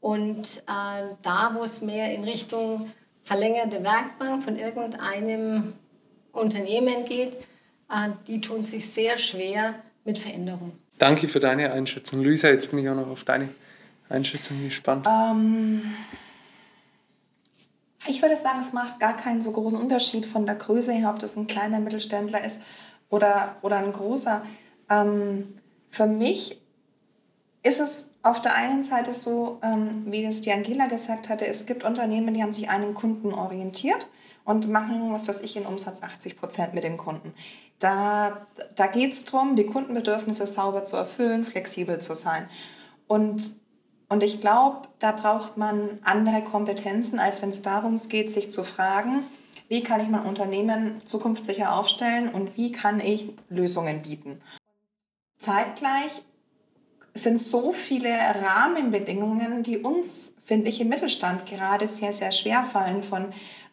Und 0.00 0.62
äh, 0.66 1.14
da, 1.22 1.50
wo 1.54 1.62
es 1.62 1.82
mehr 1.82 2.14
in 2.14 2.24
Richtung 2.24 2.90
verlängerte 3.22 3.82
Werkbank 3.82 4.42
von 4.42 4.56
irgendeinem 4.58 5.74
Unternehmen 6.32 7.04
geht, 7.04 7.34
äh, 7.90 8.10
die 8.26 8.40
tun 8.40 8.64
sich 8.64 8.90
sehr 8.90 9.18
schwer 9.18 9.74
mit 10.04 10.18
Veränderung. 10.18 10.72
Danke 10.98 11.28
für 11.28 11.40
deine 11.40 11.72
Einschätzung. 11.72 12.22
Luisa, 12.22 12.48
jetzt 12.48 12.70
bin 12.70 12.80
ich 12.80 12.88
auch 12.88 12.94
noch 12.94 13.08
auf 13.08 13.24
deine 13.24 13.48
Einschätzung 14.08 14.62
gespannt. 14.64 15.06
Ähm, 15.08 15.82
ich 18.06 18.22
würde 18.22 18.36
sagen, 18.36 18.60
es 18.60 18.72
macht 18.72 18.98
gar 19.00 19.16
keinen 19.16 19.42
so 19.42 19.52
großen 19.52 19.78
Unterschied 19.78 20.26
von 20.26 20.46
der 20.46 20.56
Größe 20.56 20.92
her, 20.92 21.10
ob 21.10 21.18
das 21.18 21.36
ein 21.36 21.46
kleiner 21.46 21.80
Mittelständler 21.80 22.42
ist 22.44 22.62
oder, 23.08 23.56
oder 23.62 23.78
ein 23.78 23.92
großer. 23.92 24.42
Ähm, 24.88 25.54
für 25.90 26.06
mich 26.06 26.60
ist 27.62 27.80
es 27.80 28.09
auf 28.22 28.42
der 28.42 28.54
einen 28.54 28.82
Seite 28.82 29.14
so, 29.14 29.58
ähm, 29.62 30.04
wie 30.06 30.24
es 30.24 30.40
die 30.40 30.52
Angela 30.52 30.86
gesagt 30.86 31.28
hatte, 31.28 31.46
es 31.46 31.66
gibt 31.66 31.84
Unternehmen, 31.84 32.34
die 32.34 32.42
haben 32.42 32.52
sich 32.52 32.68
einen 32.68 32.94
Kunden 32.94 33.32
orientiert 33.32 34.10
und 34.44 34.68
machen, 34.68 35.12
was 35.12 35.28
weiß 35.28 35.42
ich, 35.42 35.56
in 35.56 35.66
Umsatz 35.66 36.02
80 36.02 36.38
Prozent 36.38 36.74
mit 36.74 36.84
dem 36.84 36.96
Kunden. 36.96 37.34
Da, 37.78 38.46
da 38.74 38.86
geht 38.88 39.12
es 39.12 39.24
darum, 39.24 39.56
die 39.56 39.64
Kundenbedürfnisse 39.64 40.46
sauber 40.46 40.84
zu 40.84 40.96
erfüllen, 40.96 41.44
flexibel 41.44 41.98
zu 42.00 42.14
sein. 42.14 42.48
Und, 43.06 43.54
und 44.08 44.22
ich 44.22 44.40
glaube, 44.40 44.88
da 44.98 45.12
braucht 45.12 45.56
man 45.56 45.98
andere 46.04 46.42
Kompetenzen, 46.42 47.18
als 47.18 47.40
wenn 47.40 47.50
es 47.50 47.62
darum 47.62 47.96
geht, 48.08 48.30
sich 48.30 48.50
zu 48.50 48.64
fragen, 48.64 49.24
wie 49.68 49.82
kann 49.82 50.00
ich 50.00 50.08
mein 50.08 50.26
Unternehmen 50.26 51.00
zukunftssicher 51.04 51.74
aufstellen 51.74 52.28
und 52.28 52.56
wie 52.56 52.72
kann 52.72 53.00
ich 53.00 53.32
Lösungen 53.48 54.02
bieten. 54.02 54.42
Zeitgleich 55.38 56.24
sind 57.14 57.40
so 57.40 57.72
viele 57.72 58.10
Rahmenbedingungen, 58.10 59.62
die 59.62 59.78
uns, 59.78 60.34
finde 60.44 60.68
ich, 60.68 60.80
im 60.80 60.88
Mittelstand 60.88 61.46
gerade 61.46 61.88
sehr, 61.88 62.12
sehr 62.12 62.32
schwer 62.32 62.62
fallen 62.62 63.02
von 63.02 63.26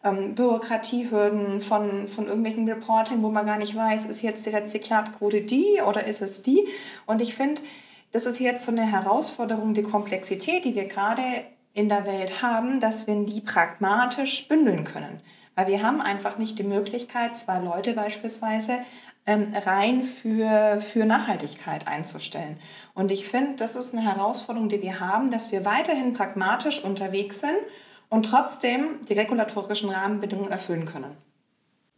ähm, 0.04 0.34
Bürokratiehürden, 0.34 1.60
von, 1.60 2.08
von 2.08 2.26
irgendwelchen 2.26 2.68
Reporting, 2.68 3.22
wo 3.22 3.30
man 3.30 3.46
gar 3.46 3.58
nicht 3.58 3.76
weiß, 3.76 4.06
ist 4.06 4.22
jetzt 4.22 4.46
die 4.46 4.50
Rezyklatquote 4.50 5.42
die 5.42 5.80
oder 5.86 6.06
ist 6.06 6.22
es 6.22 6.42
die? 6.42 6.66
Und 7.06 7.20
ich 7.20 7.34
finde, 7.34 7.62
das 8.12 8.26
ist 8.26 8.40
jetzt 8.40 8.64
so 8.64 8.72
eine 8.72 8.90
Herausforderung, 8.90 9.74
die 9.74 9.82
Komplexität, 9.82 10.64
die 10.64 10.74
wir 10.74 10.86
gerade 10.86 11.22
in 11.74 11.88
der 11.88 12.06
Welt 12.06 12.42
haben, 12.42 12.80
dass 12.80 13.06
wir 13.06 13.14
die 13.24 13.40
pragmatisch 13.40 14.48
bündeln 14.48 14.84
können. 14.84 15.20
Weil 15.54 15.66
wir 15.66 15.82
haben 15.82 16.00
einfach 16.00 16.38
nicht 16.38 16.58
die 16.58 16.64
Möglichkeit, 16.64 17.36
zwei 17.36 17.58
Leute 17.58 17.92
beispielsweise 17.92 18.78
ähm, 19.28 19.54
rein 19.54 20.02
für, 20.02 20.80
für 20.80 21.04
Nachhaltigkeit 21.04 21.86
einzustellen. 21.86 22.58
Und 22.94 23.12
ich 23.12 23.28
finde, 23.28 23.56
das 23.56 23.76
ist 23.76 23.94
eine 23.94 24.02
Herausforderung, 24.02 24.70
die 24.70 24.80
wir 24.80 25.00
haben, 25.00 25.30
dass 25.30 25.52
wir 25.52 25.66
weiterhin 25.66 26.14
pragmatisch 26.14 26.82
unterwegs 26.82 27.40
sind 27.40 27.58
und 28.08 28.22
trotzdem 28.24 29.06
die 29.06 29.12
regulatorischen 29.12 29.90
Rahmenbedingungen 29.90 30.50
erfüllen 30.50 30.86
können. 30.86 31.14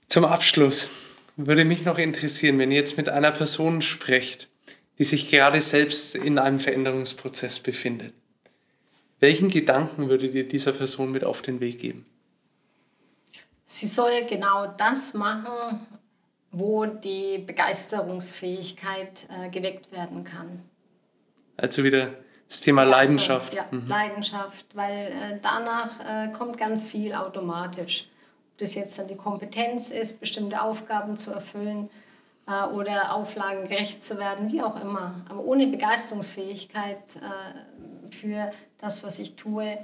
Zum 0.08 0.24
Abschluss 0.24 0.88
würde 1.36 1.64
mich 1.64 1.84
noch 1.84 1.98
interessieren, 1.98 2.58
wenn 2.58 2.72
ihr 2.72 2.78
jetzt 2.78 2.96
mit 2.96 3.08
einer 3.08 3.30
Person 3.30 3.80
sprecht, 3.80 4.48
die 4.98 5.04
sich 5.04 5.30
gerade 5.30 5.60
selbst 5.60 6.16
in 6.16 6.36
einem 6.36 6.58
Veränderungsprozess 6.58 7.60
befindet. 7.60 8.12
Welchen 9.20 9.50
Gedanken 9.50 10.08
würdet 10.08 10.34
ihr 10.34 10.48
dieser 10.48 10.72
Person 10.72 11.12
mit 11.12 11.22
auf 11.22 11.42
den 11.42 11.60
Weg 11.60 11.78
geben? 11.78 12.04
Sie 13.66 13.86
soll 13.86 14.24
genau 14.28 14.66
das 14.76 15.14
machen, 15.14 15.86
wo 16.52 16.86
die 16.86 17.38
Begeisterungsfähigkeit 17.38 19.28
äh, 19.28 19.50
geweckt 19.50 19.92
werden 19.92 20.24
kann. 20.24 20.62
Also 21.56 21.84
wieder 21.84 22.10
das 22.48 22.60
Thema 22.60 22.82
Leidenschaft. 22.82 23.54
Ja, 23.54 23.66
mhm. 23.70 23.86
Leidenschaft, 23.86 24.66
weil 24.74 25.06
äh, 25.06 25.38
danach 25.40 26.00
äh, 26.00 26.32
kommt 26.32 26.58
ganz 26.58 26.88
viel 26.88 27.14
automatisch. 27.14 28.08
Ob 28.52 28.58
das 28.58 28.74
jetzt 28.74 28.98
dann 28.98 29.06
die 29.06 29.16
Kompetenz 29.16 29.90
ist, 29.90 30.18
bestimmte 30.20 30.60
Aufgaben 30.60 31.16
zu 31.16 31.30
erfüllen 31.30 31.88
äh, 32.48 32.64
oder 32.64 33.14
Auflagen 33.14 33.68
gerecht 33.68 34.02
zu 34.02 34.18
werden, 34.18 34.50
wie 34.50 34.62
auch 34.62 34.80
immer. 34.82 35.14
Aber 35.28 35.44
ohne 35.44 35.68
Begeisterungsfähigkeit 35.68 37.16
äh, 37.16 38.12
für 38.12 38.50
das, 38.78 39.04
was 39.04 39.18
ich 39.18 39.36
tue, 39.36 39.78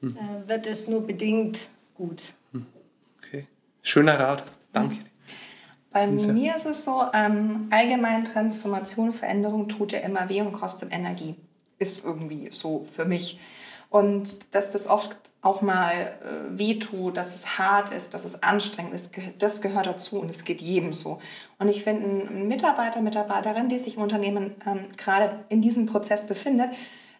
mhm. 0.00 0.16
Äh, 0.16 0.48
wird 0.48 0.66
es 0.66 0.88
nur 0.88 1.06
bedingt 1.06 1.68
gut. 1.94 2.22
Okay, 3.18 3.46
schöner 3.82 4.18
Rat. 4.18 4.44
Danke. 4.72 4.96
Bei 5.92 6.06
mir 6.06 6.56
ist 6.56 6.66
es 6.66 6.84
so, 6.84 7.02
ähm, 7.12 7.68
allgemein 7.70 8.24
Transformation, 8.24 9.12
Veränderung 9.12 9.68
tut 9.68 9.92
ja 9.92 9.98
immer 10.00 10.28
weh 10.28 10.40
und 10.40 10.52
kostet 10.52 10.92
Energie. 10.92 11.34
Ist 11.78 12.04
irgendwie 12.04 12.48
so 12.52 12.86
für 12.90 13.04
mich. 13.04 13.40
Und 13.88 14.54
dass 14.54 14.70
das 14.70 14.86
oft 14.86 15.16
auch 15.42 15.62
mal 15.62 15.92
äh, 15.94 16.58
wehtut, 16.58 17.16
dass 17.16 17.34
es 17.34 17.58
hart 17.58 17.92
ist, 17.92 18.12
dass 18.12 18.24
es 18.24 18.42
anstrengend 18.42 18.92
ist, 18.92 19.10
das 19.38 19.62
gehört 19.62 19.86
dazu 19.86 20.20
und 20.20 20.30
es 20.30 20.44
geht 20.44 20.60
jedem 20.60 20.92
so. 20.92 21.18
Und 21.58 21.68
ich 21.68 21.82
finde, 21.82 22.28
ein 22.30 22.46
Mitarbeiter, 22.46 23.00
Mitarbeiterin, 23.00 23.68
die 23.68 23.78
sich 23.78 23.96
im 23.96 24.02
Unternehmen 24.02 24.54
ähm, 24.66 24.86
gerade 24.96 25.44
in 25.48 25.62
diesem 25.62 25.86
Prozess 25.86 26.26
befindet, 26.26 26.70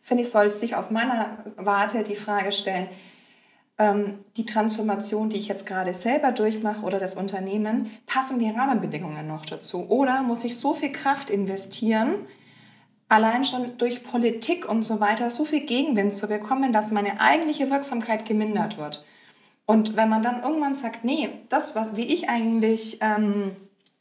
finde 0.02 0.22
ich, 0.22 0.30
soll 0.30 0.52
sich 0.52 0.76
aus 0.76 0.90
meiner 0.90 1.38
Warte 1.56 2.04
die 2.04 2.16
Frage 2.16 2.52
stellen, 2.52 2.88
die 4.36 4.44
Transformation, 4.44 5.30
die 5.30 5.38
ich 5.38 5.48
jetzt 5.48 5.64
gerade 5.64 5.94
selber 5.94 6.32
durchmache 6.32 6.84
oder 6.84 6.98
das 6.98 7.16
Unternehmen, 7.16 7.90
passen 8.06 8.38
die 8.38 8.50
Rahmenbedingungen 8.50 9.26
noch 9.26 9.46
dazu? 9.46 9.88
Oder 9.88 10.22
muss 10.22 10.44
ich 10.44 10.58
so 10.58 10.74
viel 10.74 10.92
Kraft 10.92 11.30
investieren, 11.30 12.14
allein 13.08 13.44
schon 13.46 13.78
durch 13.78 14.04
Politik 14.04 14.68
und 14.68 14.82
so 14.82 15.00
weiter 15.00 15.30
so 15.30 15.46
viel 15.46 15.60
Gegenwind 15.60 16.12
zu 16.12 16.28
bekommen, 16.28 16.74
dass 16.74 16.90
meine 16.90 17.20
eigentliche 17.20 17.70
Wirksamkeit 17.70 18.26
gemindert 18.26 18.76
wird? 18.76 19.02
Und 19.64 19.96
wenn 19.96 20.10
man 20.10 20.22
dann 20.22 20.42
irgendwann 20.42 20.74
sagt, 20.74 21.04
nee, 21.04 21.30
das, 21.48 21.74
was, 21.74 21.96
wie 21.96 22.04
ich 22.04 22.28
eigentlich, 22.28 22.98
ähm, 23.00 23.56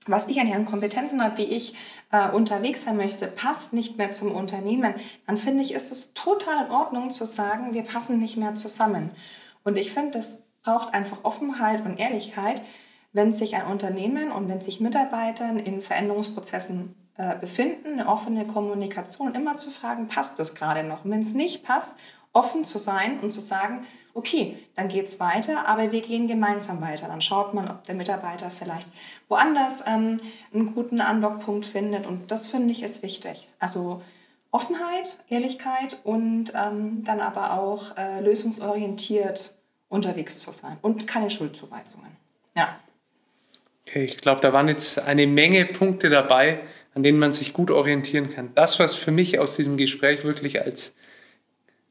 was 0.08 0.28
ich 0.28 0.42
an 0.42 0.48
ihren 0.48 0.66
Kompetenzen 0.66 1.24
habe, 1.24 1.38
wie 1.38 1.44
ich 1.44 1.76
äh, 2.12 2.30
unterwegs 2.32 2.84
sein 2.84 2.98
möchte, 2.98 3.28
passt 3.28 3.72
nicht 3.72 3.98
mehr 3.98 4.12
zum 4.12 4.34
Unternehmen, 4.34 4.96
dann 5.26 5.38
finde 5.38 5.64
ich, 5.64 5.74
ist 5.74 5.92
es 5.92 6.14
total 6.16 6.66
in 6.66 6.72
Ordnung 6.72 7.12
zu 7.12 7.26
sagen, 7.26 7.74
wir 7.74 7.84
passen 7.84 8.20
nicht 8.20 8.36
mehr 8.36 8.56
zusammen. 8.56 9.12
Und 9.64 9.78
ich 9.78 9.92
finde, 9.92 10.12
das 10.12 10.44
braucht 10.64 10.94
einfach 10.94 11.24
Offenheit 11.24 11.86
und 11.86 11.98
Ehrlichkeit, 11.98 12.62
wenn 13.12 13.34
sich 13.34 13.56
ein 13.56 13.66
Unternehmen 13.66 14.32
und 14.32 14.50
wenn 14.50 14.62
sich 14.62 14.80
Mitarbeiter 14.80 15.50
in 15.50 15.82
Veränderungsprozessen 15.82 16.96
äh, 17.18 17.36
befinden, 17.38 17.94
eine 17.94 18.08
offene 18.08 18.46
Kommunikation, 18.46 19.36
immer 19.36 19.56
zu 19.56 19.72
fragen, 19.72 20.08
passt 20.08 20.40
das 20.40 20.56
gerade 20.56 20.84
noch? 20.84 21.06
Und 21.06 21.12
wenn 21.12 21.22
es 21.22 21.34
nicht 21.34 21.64
passt, 21.64 21.96
offen 22.34 22.64
zu 22.64 22.78
sein 22.78 23.20
und 23.20 23.32
zu 23.32 23.42
sagen, 23.42 23.86
okay, 24.14 24.58
dann 24.76 24.88
geht 24.88 25.06
es 25.06 25.20
weiter, 25.20 25.68
aber 25.68 25.92
wir 25.92 26.02
gehen 26.02 26.28
gemeinsam 26.28 26.82
weiter. 26.82 27.08
Dann 27.08 27.22
schaut 27.22 27.54
man, 27.54 27.70
ob 27.70 27.84
der 27.86 27.96
Mitarbeiter 27.96 28.52
vielleicht 28.52 28.88
woanders 29.28 29.84
ähm, 29.88 30.20
einen 30.54 30.74
guten 30.76 31.02
Andockpunkt 31.02 31.66
findet. 31.66 32.06
Und 32.06 32.32
das 32.32 32.50
finde 32.50 32.72
ich 32.72 32.84
ist 32.84 33.02
wichtig. 33.02 33.50
Also 33.60 34.02
Offenheit, 34.52 35.20
Ehrlichkeit 35.30 36.00
und 36.04 36.54
ähm, 36.56 37.04
dann 37.04 37.20
aber 37.20 37.54
auch 37.60 37.98
äh, 37.98 38.22
lösungsorientiert 38.22 39.56
unterwegs 39.90 40.40
zu 40.40 40.52
sein 40.52 40.78
und 40.82 41.08
keine 41.08 41.30
Schuldzuweisungen. 41.30 42.10
Ja. 42.56 42.80
Okay, 43.88 44.04
ich 44.04 44.20
glaube, 44.20 44.42
da 44.42 44.54
waren 44.54 44.68
jetzt 44.68 45.00
eine 45.00 45.28
Menge 45.28 45.66
Punkte 45.66 46.10
dabei, 46.10 46.60
an 46.94 47.04
denen 47.04 47.20
man 47.20 47.32
sich 47.32 47.54
gut 47.54 47.72
orientieren 47.72 48.30
kann. 48.30 48.52
Das, 48.56 48.80
was 48.80 48.96
für 48.96 49.12
mich 49.12 49.40
aus 49.40 49.56
diesem 49.56 49.78
Gespräch 49.78 50.24
wirklich 50.24 50.62
als, 50.62 50.96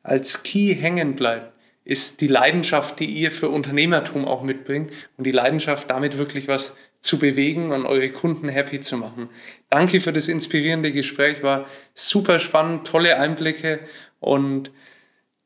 als 0.03 0.43
Key 0.43 0.75
hängen 0.75 1.17
bleibt, 1.17 1.53
ist 1.85 2.21
die 2.21 2.27
Leidenschaft, 2.27 3.01
die 3.01 3.07
ihr 3.07 3.33
für 3.33 3.49
Unternehmertum 3.49 4.27
auch 4.27 4.43
mitbringt 4.43 4.93
und 5.17 5.25
die 5.25 5.33
Leidenschaft, 5.33 5.91
damit 5.91 6.19
wirklich 6.19 6.47
was 6.47 6.77
zu 7.01 7.19
bewegen 7.19 7.73
und 7.73 7.87
eure 7.87 8.09
Kunden 8.11 8.49
happy 8.49 8.81
zu 8.81 8.97
machen. 8.97 9.29
Danke 9.71 10.01
für 10.01 10.13
das 10.13 10.29
inspirierende 10.29 10.93
Gespräch, 10.93 11.43
war 11.43 11.67
super 11.95 12.39
spannend, 12.39 12.87
tolle 12.87 13.19
Einblicke 13.19 13.81
und 14.21 14.71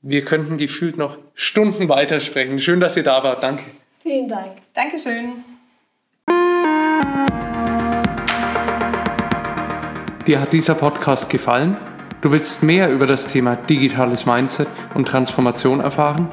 wir 0.00 0.24
könnten 0.24 0.56
gefühlt 0.56 0.96
noch 0.96 1.18
Stunden 1.34 1.88
weitersprechen. 1.88 2.58
Schön, 2.58 2.80
dass 2.80 2.96
ihr 2.96 3.04
da 3.04 3.22
wart. 3.22 3.42
Danke. 3.42 3.64
Vielen 4.02 4.28
Dank. 4.28 4.56
Dankeschön. 4.72 5.44
Dir 10.26 10.40
hat 10.40 10.52
dieser 10.52 10.74
Podcast 10.74 11.30
gefallen? 11.30 11.76
Du 12.20 12.30
willst 12.30 12.62
mehr 12.62 12.90
über 12.90 13.06
das 13.06 13.26
Thema 13.26 13.56
digitales 13.56 14.26
Mindset 14.26 14.68
und 14.94 15.06
Transformation 15.06 15.80
erfahren? 15.80 16.28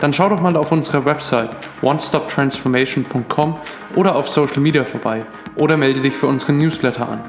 Dann 0.00 0.12
schau 0.12 0.28
doch 0.28 0.40
mal 0.40 0.56
auf 0.56 0.72
unserer 0.72 1.04
Website 1.04 1.50
onestoptransformation.com 1.82 3.60
oder 3.96 4.16
auf 4.16 4.28
Social 4.28 4.60
Media 4.60 4.84
vorbei 4.84 5.24
oder 5.56 5.76
melde 5.76 6.00
dich 6.00 6.14
für 6.14 6.26
unseren 6.26 6.58
Newsletter 6.58 7.08
an. 7.08 7.20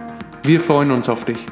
Wir 0.44 0.60
freuen 0.60 0.92
uns 0.92 1.10
auf 1.10 1.26
dich. 1.26 1.46